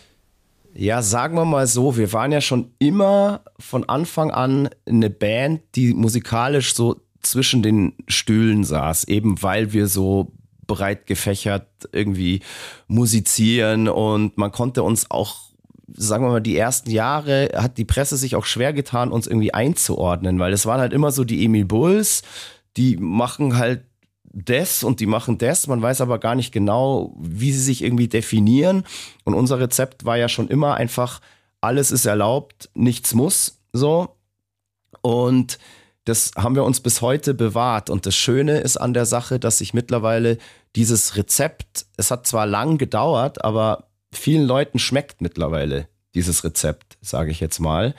[0.75, 5.61] Ja, sagen wir mal so, wir waren ja schon immer von Anfang an eine Band,
[5.75, 10.31] die musikalisch so zwischen den Stühlen saß, eben weil wir so
[10.65, 12.41] breit gefächert irgendwie
[12.87, 15.53] musizieren und man konnte uns auch
[15.95, 19.53] sagen wir mal, die ersten Jahre hat die Presse sich auch schwer getan, uns irgendwie
[19.53, 22.23] einzuordnen, weil es waren halt immer so die Emil Bulls,
[22.77, 23.83] die machen halt
[24.33, 28.07] das und die machen das, man weiß aber gar nicht genau, wie sie sich irgendwie
[28.07, 28.83] definieren.
[29.23, 31.21] Und unser Rezept war ja schon immer einfach,
[31.61, 34.17] alles ist erlaubt, nichts muss, so.
[35.01, 35.59] Und
[36.05, 37.89] das haben wir uns bis heute bewahrt.
[37.89, 40.37] Und das Schöne ist an der Sache, dass sich mittlerweile
[40.75, 47.31] dieses Rezept, es hat zwar lang gedauert, aber vielen Leuten schmeckt mittlerweile dieses Rezept, sage
[47.31, 47.95] ich jetzt mal.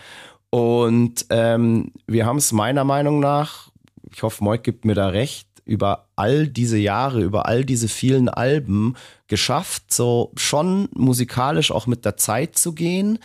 [0.51, 3.71] Und ähm, wir haben es meiner Meinung nach,
[4.13, 8.29] ich hoffe, Moik gibt mir da recht, über all diese Jahre, über all diese vielen
[8.29, 8.95] Alben
[9.29, 13.19] geschafft, so schon musikalisch auch mit der Zeit zu gehen,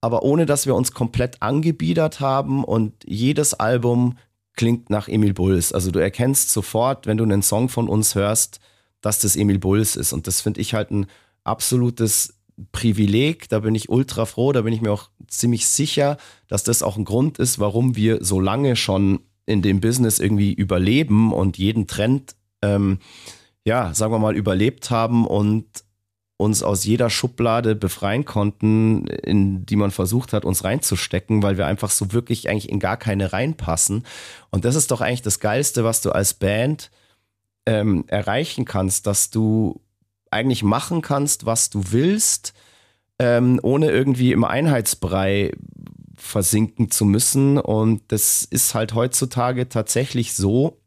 [0.00, 4.16] aber ohne dass wir uns komplett angebiedert haben und jedes Album
[4.54, 5.72] klingt nach Emil Bulls.
[5.72, 8.60] Also du erkennst sofort, wenn du einen Song von uns hörst,
[9.00, 10.12] dass das Emil Bulls ist.
[10.12, 11.06] Und das finde ich halt ein
[11.44, 12.34] absolutes
[12.72, 13.48] Privileg.
[13.48, 14.52] Da bin ich ultra froh.
[14.52, 16.16] Da bin ich mir auch ziemlich sicher,
[16.48, 20.52] dass das auch ein Grund ist, warum wir so lange schon in dem Business irgendwie
[20.52, 22.98] überleben und jeden Trend, ähm,
[23.64, 25.64] ja, sagen wir mal, überlebt haben und
[26.36, 31.66] uns aus jeder Schublade befreien konnten, in die man versucht hat, uns reinzustecken, weil wir
[31.66, 34.04] einfach so wirklich eigentlich in gar keine reinpassen.
[34.50, 36.90] Und das ist doch eigentlich das Geilste, was du als Band
[37.66, 39.80] ähm, erreichen kannst, dass du
[40.30, 42.52] eigentlich machen kannst, was du willst,
[43.18, 45.52] ähm, ohne irgendwie im Einheitsbrei
[46.28, 47.58] versinken zu müssen.
[47.58, 50.78] Und das ist halt heutzutage tatsächlich so,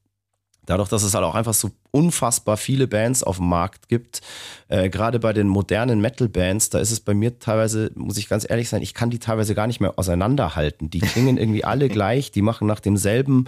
[0.65, 4.21] dadurch, dass es halt auch einfach so unfassbar viele Bands auf dem Markt gibt,
[4.69, 8.49] äh, gerade bei den modernen Metal-Bands, da ist es bei mir teilweise, muss ich ganz
[8.49, 10.89] ehrlich sein, ich kann die teilweise gar nicht mehr auseinanderhalten.
[10.89, 13.45] Die klingen irgendwie alle gleich, die machen nach demselben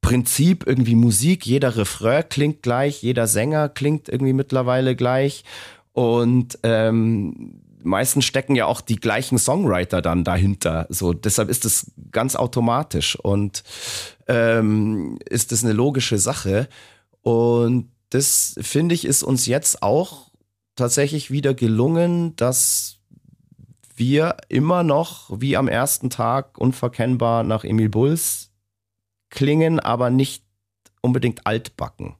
[0.00, 1.44] Prinzip irgendwie Musik.
[1.44, 5.44] Jeder Refrain klingt gleich, jeder Sänger klingt irgendwie mittlerweile gleich.
[5.92, 10.86] Und ähm, meistens stecken ja auch die gleichen Songwriter dann dahinter.
[10.90, 13.62] So, deshalb ist es ganz automatisch und
[14.28, 16.68] ähm, ist es eine logische Sache.
[17.22, 20.30] Und das finde ich ist uns jetzt auch
[20.74, 22.98] tatsächlich wieder gelungen, dass
[23.96, 28.50] wir immer noch wie am ersten Tag unverkennbar nach Emil Bulls
[29.30, 30.44] klingen, aber nicht
[31.00, 32.16] unbedingt altbacken.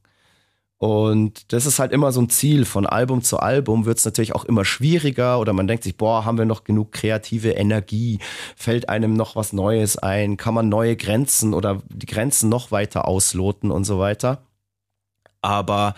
[0.79, 2.67] Und das ist halt immer so ein Ziel.
[2.67, 6.25] Von Album zu Album wird es natürlich auch immer schwieriger oder man denkt sich, boah,
[6.25, 8.19] haben wir noch genug kreative Energie?
[8.57, 10.37] Fällt einem noch was Neues ein?
[10.37, 14.43] Kann man neue Grenzen oder die Grenzen noch weiter ausloten und so weiter?
[15.41, 15.95] Aber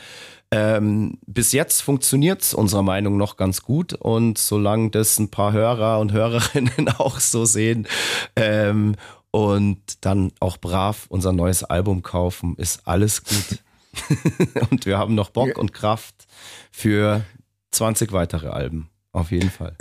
[0.51, 5.53] ähm, bis jetzt funktioniert es unserer Meinung nach ganz gut und solange das ein paar
[5.53, 7.87] Hörer und Hörerinnen auch so sehen
[8.37, 8.95] ähm,
[9.31, 13.63] und dann auch brav unser neues Album kaufen, ist alles gut.
[14.71, 16.27] und wir haben noch Bock und Kraft
[16.71, 17.25] für
[17.73, 18.89] 20 weitere Alben.
[19.13, 19.77] Auf jeden Fall.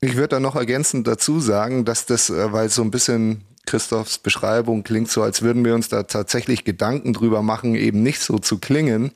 [0.00, 4.18] Ich würde da noch ergänzend dazu sagen, dass das, äh, weil so ein bisschen Christophs
[4.18, 8.38] Beschreibung klingt so, als würden wir uns da tatsächlich Gedanken drüber machen, eben nicht so
[8.38, 9.12] zu klingen.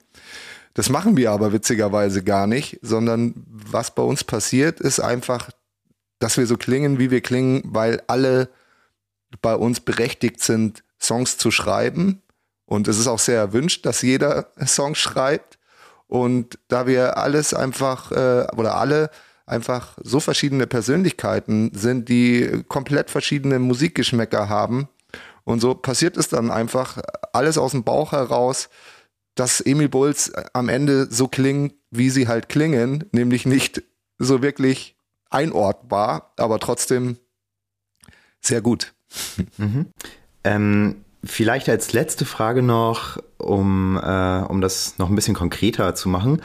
[0.74, 5.50] Das machen wir aber witzigerweise gar nicht, sondern was bei uns passiert, ist einfach,
[6.18, 8.48] dass wir so klingen, wie wir klingen, weil alle
[9.42, 12.22] bei uns berechtigt sind, Songs zu schreiben.
[12.70, 15.58] Und es ist auch sehr erwünscht, dass jeder Songs schreibt.
[16.06, 19.10] Und da wir alles einfach äh, oder alle
[19.44, 24.88] einfach so verschiedene Persönlichkeiten sind, die komplett verschiedene Musikgeschmäcker haben.
[25.42, 26.98] Und so passiert es dann einfach
[27.32, 28.68] alles aus dem Bauch heraus,
[29.34, 33.82] dass Emil Bulls am Ende so klingen, wie sie halt klingen, nämlich nicht
[34.18, 34.96] so wirklich
[35.28, 37.18] einordbar, aber trotzdem
[38.40, 38.94] sehr gut.
[39.56, 39.86] Mhm.
[40.44, 46.08] Ähm, vielleicht als letzte Frage noch, um, äh, um das noch ein bisschen konkreter zu
[46.08, 46.42] machen.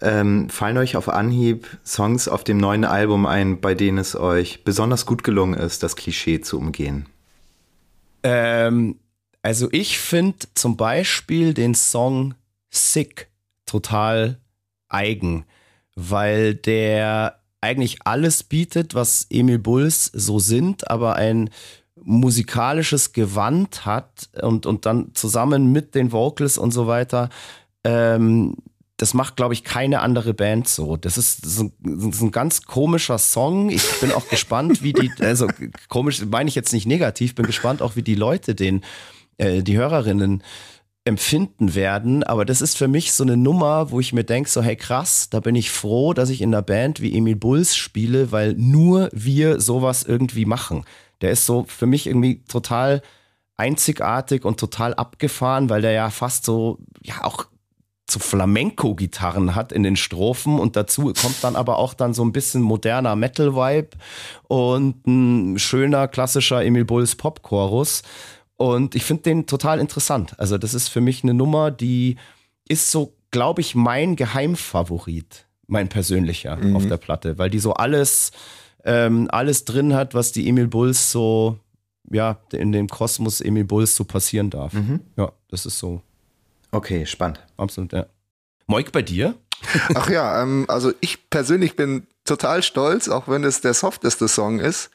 [0.00, 4.62] Ähm, fallen euch auf Anhieb Songs auf dem neuen Album ein, bei denen es euch
[4.62, 7.06] besonders gut gelungen ist, das Klischee zu umgehen?
[8.22, 8.98] Ähm,
[9.42, 12.34] also ich finde zum Beispiel den Song
[12.68, 13.28] Sick
[13.64, 14.38] total
[14.88, 15.46] eigen,
[15.94, 21.50] weil der eigentlich alles bietet, was Emil Bulls so sind, aber ein
[22.06, 27.28] musikalisches Gewand hat und, und dann zusammen mit den Vocals und so weiter,
[27.84, 28.56] ähm,
[28.96, 30.96] das macht, glaube ich, keine andere Band so.
[30.96, 33.68] Das ist, das ist, ein, das ist ein ganz komischer Song.
[33.70, 35.48] Ich bin auch gespannt, wie die, also
[35.88, 38.82] komisch meine ich jetzt nicht negativ, bin gespannt auch, wie die Leute den,
[39.36, 40.42] äh, die Hörerinnen
[41.04, 42.22] empfinden werden.
[42.22, 45.28] Aber das ist für mich so eine Nummer, wo ich mir denke, so hey krass,
[45.28, 49.10] da bin ich froh, dass ich in einer Band wie Emil Bulls spiele, weil nur
[49.12, 50.84] wir sowas irgendwie machen.
[51.20, 53.02] Der ist so für mich irgendwie total
[53.56, 57.46] einzigartig und total abgefahren, weil der ja fast so, ja auch
[58.08, 62.32] so Flamenco-Gitarren hat in den Strophen und dazu kommt dann aber auch dann so ein
[62.32, 63.90] bisschen moderner Metal-Vibe
[64.44, 68.02] und ein schöner klassischer Emil Bulls Pop-Chorus.
[68.56, 70.38] Und ich finde den total interessant.
[70.38, 72.16] Also das ist für mich eine Nummer, die
[72.68, 76.76] ist so, glaube ich, mein Geheimfavorit, mein persönlicher mhm.
[76.76, 78.30] auf der Platte, weil die so alles,
[78.86, 81.58] ähm, alles drin hat, was die Emil Bulls so,
[82.10, 84.72] ja, in dem Kosmos Emil Bulls so passieren darf.
[84.72, 85.00] Mhm.
[85.16, 86.02] Ja, das ist so.
[86.70, 87.44] Okay, spannend.
[87.56, 88.06] Absolut, ja.
[88.66, 89.34] Moik, bei dir?
[89.94, 94.60] Ach ja, ähm, also ich persönlich bin total stolz, auch wenn es der softeste Song
[94.60, 94.90] ist,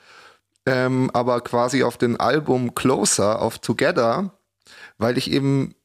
[0.66, 4.32] ähm, aber quasi auf den Album Closer, auf Together,
[4.98, 5.76] weil ich eben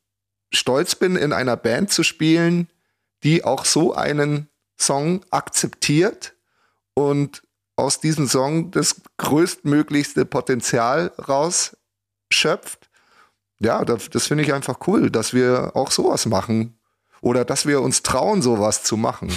[0.52, 2.68] stolz bin, in einer Band zu spielen,
[3.24, 4.48] die auch so einen
[4.78, 6.34] Song akzeptiert
[6.94, 7.42] und
[7.76, 12.88] aus diesem Song das größtmöglichste Potenzial rausschöpft.
[13.58, 16.78] Ja, das, das finde ich einfach cool, dass wir auch sowas machen.
[17.20, 19.32] Oder dass wir uns trauen, sowas zu machen.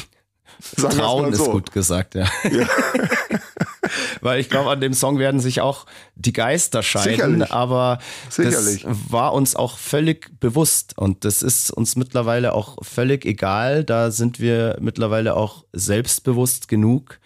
[0.76, 1.46] Sagen Trauen so.
[1.46, 2.28] ist gut gesagt, ja.
[2.52, 2.68] ja.
[4.22, 5.86] Weil ich glaube, an dem Song werden sich auch
[6.16, 7.52] die Geister scheiden, Sicherlich.
[7.52, 8.84] aber Sicherlich.
[8.84, 13.84] das war uns auch völlig bewusst und das ist uns mittlerweile auch völlig egal.
[13.84, 17.20] Da sind wir mittlerweile auch selbstbewusst genug,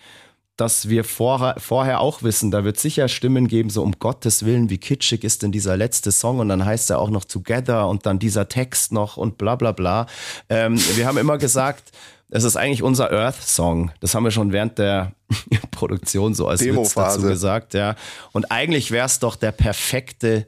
[0.55, 4.69] dass wir vorher, vorher auch wissen, da wird sicher Stimmen geben, so um Gottes Willen,
[4.69, 8.05] wie kitschig ist denn dieser letzte Song und dann heißt er auch noch Together und
[8.05, 10.05] dann dieser Text noch und bla bla bla.
[10.49, 11.91] Ähm, wir haben immer gesagt,
[12.29, 13.91] es ist eigentlich unser Earth-Song.
[13.99, 15.13] Das haben wir schon während der
[15.71, 17.95] Produktion so als Witz dazu gesagt, ja.
[18.31, 20.47] Und eigentlich wäre es doch der perfekte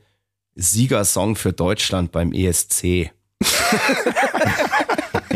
[0.56, 3.12] Siegersong für Deutschland beim ESC.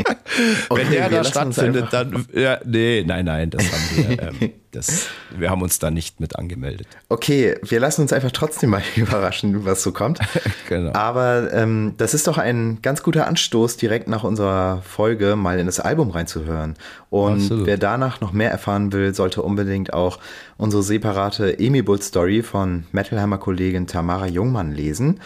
[0.69, 2.25] Okay, Wenn der da stattfindet, dann.
[2.33, 4.21] Ja, nee, nein, nein, das haben wir.
[4.21, 6.87] Ähm, das, wir haben uns da nicht mit angemeldet.
[7.09, 10.19] Okay, wir lassen uns einfach trotzdem mal überraschen, was so kommt.
[10.67, 10.93] genau.
[10.93, 15.65] Aber ähm, das ist doch ein ganz guter Anstoß, direkt nach unserer Folge mal in
[15.65, 16.75] das Album reinzuhören.
[17.09, 17.65] Und Absolut.
[17.65, 20.19] wer danach noch mehr erfahren will, sollte unbedingt auch
[20.57, 25.19] unsere separate Emi-Bull Story von Metalhammer-Kollegin Tamara Jungmann lesen.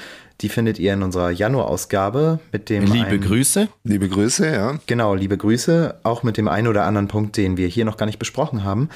[0.43, 2.83] Die findet ihr in unserer Januar-Ausgabe mit dem.
[2.83, 3.69] Liebe einen, Grüße.
[3.85, 4.77] Liebe Grüße, ja.
[4.87, 5.95] Genau, liebe Grüße.
[6.03, 8.89] Auch mit dem einen oder anderen Punkt, den wir hier noch gar nicht besprochen haben.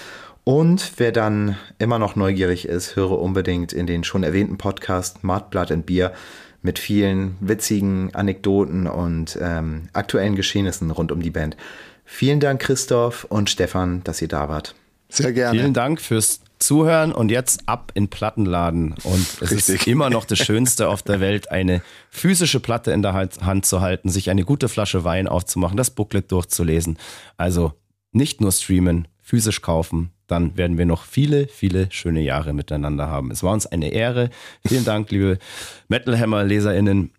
[0.43, 5.45] Und wer dann immer noch neugierig ist, höre unbedingt in den schon erwähnten Podcast Mad,
[5.49, 6.13] Blood and Beer
[6.61, 11.55] mit vielen witzigen Anekdoten und ähm, aktuellen Geschehnissen rund um die Band.
[12.03, 14.75] Vielen Dank, Christoph und Stefan, dass ihr da wart.
[15.07, 15.57] Sehr gerne.
[15.57, 18.95] Vielen Dank fürs zuhören und jetzt ab in Plattenladen.
[19.03, 19.75] Und es Richtig.
[19.75, 23.81] ist immer noch das Schönste auf der Welt, eine physische Platte in der Hand zu
[23.81, 26.97] halten, sich eine gute Flasche Wein aufzumachen, das Booklet durchzulesen.
[27.37, 27.73] Also
[28.11, 33.31] nicht nur streamen, physisch kaufen, dann werden wir noch viele, viele schöne Jahre miteinander haben.
[33.31, 34.29] Es war uns eine Ehre.
[34.65, 35.39] Vielen Dank, liebe
[35.87, 37.11] Metal Hammer LeserInnen.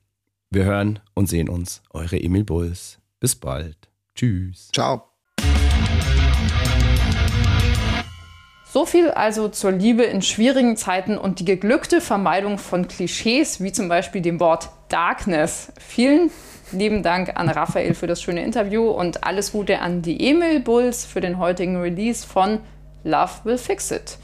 [0.50, 1.82] Wir hören und sehen uns.
[1.90, 2.98] Eure Emil Bulls.
[3.20, 3.76] Bis bald.
[4.14, 4.68] Tschüss.
[4.72, 5.07] Ciao.
[8.78, 13.72] So viel also zur Liebe in schwierigen Zeiten und die geglückte Vermeidung von Klischees, wie
[13.72, 15.72] zum Beispiel dem Wort Darkness.
[15.80, 16.30] Vielen
[16.70, 21.04] lieben Dank an Raphael für das schöne Interview und alles Gute an die Emil Bulls
[21.04, 22.60] für den heutigen Release von
[23.02, 24.16] Love Will Fix It.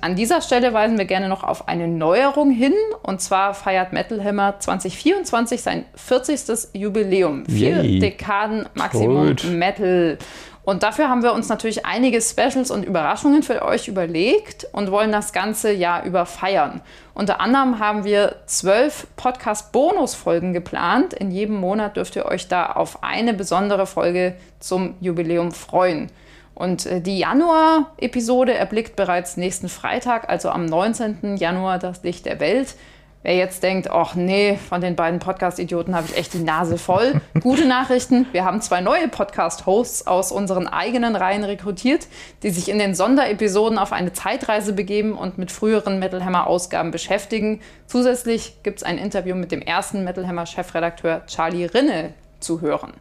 [0.00, 2.72] An dieser Stelle weisen wir gerne noch auf eine Neuerung hin.
[3.02, 6.68] Und zwar feiert Metal Hammer 2024 sein 40.
[6.72, 7.44] Jubiläum.
[7.44, 7.98] Vier Yay.
[7.98, 9.44] Dekaden Maximum Gut.
[9.44, 10.16] Metal.
[10.62, 15.10] Und dafür haben wir uns natürlich einige Specials und Überraschungen für euch überlegt und wollen
[15.10, 16.82] das ganze Jahr über feiern.
[17.14, 21.14] Unter anderem haben wir zwölf Podcast-Bonus-Folgen geplant.
[21.14, 26.10] In jedem Monat dürft ihr euch da auf eine besondere Folge zum Jubiläum freuen.
[26.54, 31.38] Und äh, die Januar-Episode erblickt bereits nächsten Freitag, also am 19.
[31.38, 32.74] Januar, das Licht der Welt.
[33.22, 37.20] Wer jetzt denkt, ach nee, von den beiden Podcast-Idioten habe ich echt die Nase voll.
[37.42, 42.06] Gute Nachrichten, wir haben zwei neue Podcast-Hosts aus unseren eigenen Reihen rekrutiert,
[42.42, 47.60] die sich in den Sonderepisoden auf eine Zeitreise begeben und mit früheren Metal Hammer-Ausgaben beschäftigen.
[47.86, 52.94] Zusätzlich gibt es ein Interview mit dem ersten Metal Hammer-Chefredakteur Charlie Rinne zu hören.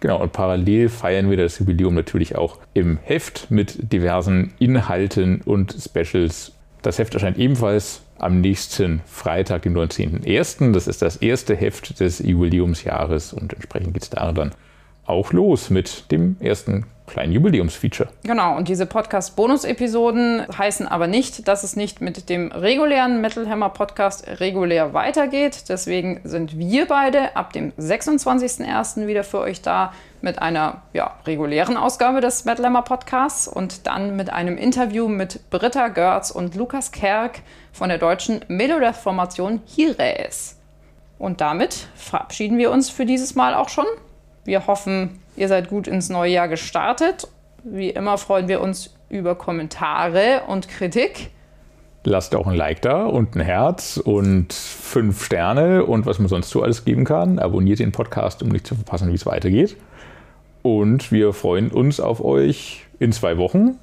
[0.00, 5.76] Genau, und parallel feiern wir das Jubiläum natürlich auch im Heft mit diversen Inhalten und
[5.78, 6.52] Specials.
[6.80, 10.72] Das Heft erscheint ebenfalls am nächsten Freitag, dem 19.01.
[10.72, 14.52] Das ist das erste Heft des Jubiläumsjahres und entsprechend geht es da dann
[15.06, 18.08] auch los mit dem ersten kleinen Jubiläumsfeature.
[18.24, 23.70] Genau, und diese Podcast-Bonus-Episoden heißen aber nicht, dass es nicht mit dem regulären Metal Hammer
[23.70, 25.68] Podcast regulär weitergeht.
[25.68, 29.06] Deswegen sind wir beide ab dem 26.01.
[29.06, 34.16] wieder für euch da mit einer ja, regulären Ausgabe des Metal Hammer Podcasts und dann
[34.16, 37.40] mit einem Interview mit Britta Görz und Lukas Kerk
[37.76, 40.58] von der deutschen Melodeath-Formation Hires.
[41.18, 43.86] Und damit verabschieden wir uns für dieses Mal auch schon.
[44.44, 47.28] Wir hoffen, Ihr seid gut ins neue Jahr gestartet.
[47.62, 51.30] Wie immer freuen wir uns über Kommentare und Kritik.
[52.04, 56.50] Lasst auch ein Like da und ein Herz und fünf Sterne und was man sonst
[56.50, 57.38] so alles geben kann.
[57.38, 59.76] Abonniert den Podcast, um nicht zu verpassen, wie es weitergeht.
[60.62, 63.78] Und wir freuen uns auf euch in zwei Wochen.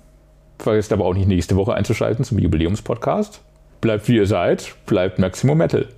[0.57, 3.41] Vergesst aber auch nicht nächste Woche einzuschalten zum Jubiläumspodcast.
[3.83, 5.89] Bleibt wie ihr seid, bleibt Maximum Metal.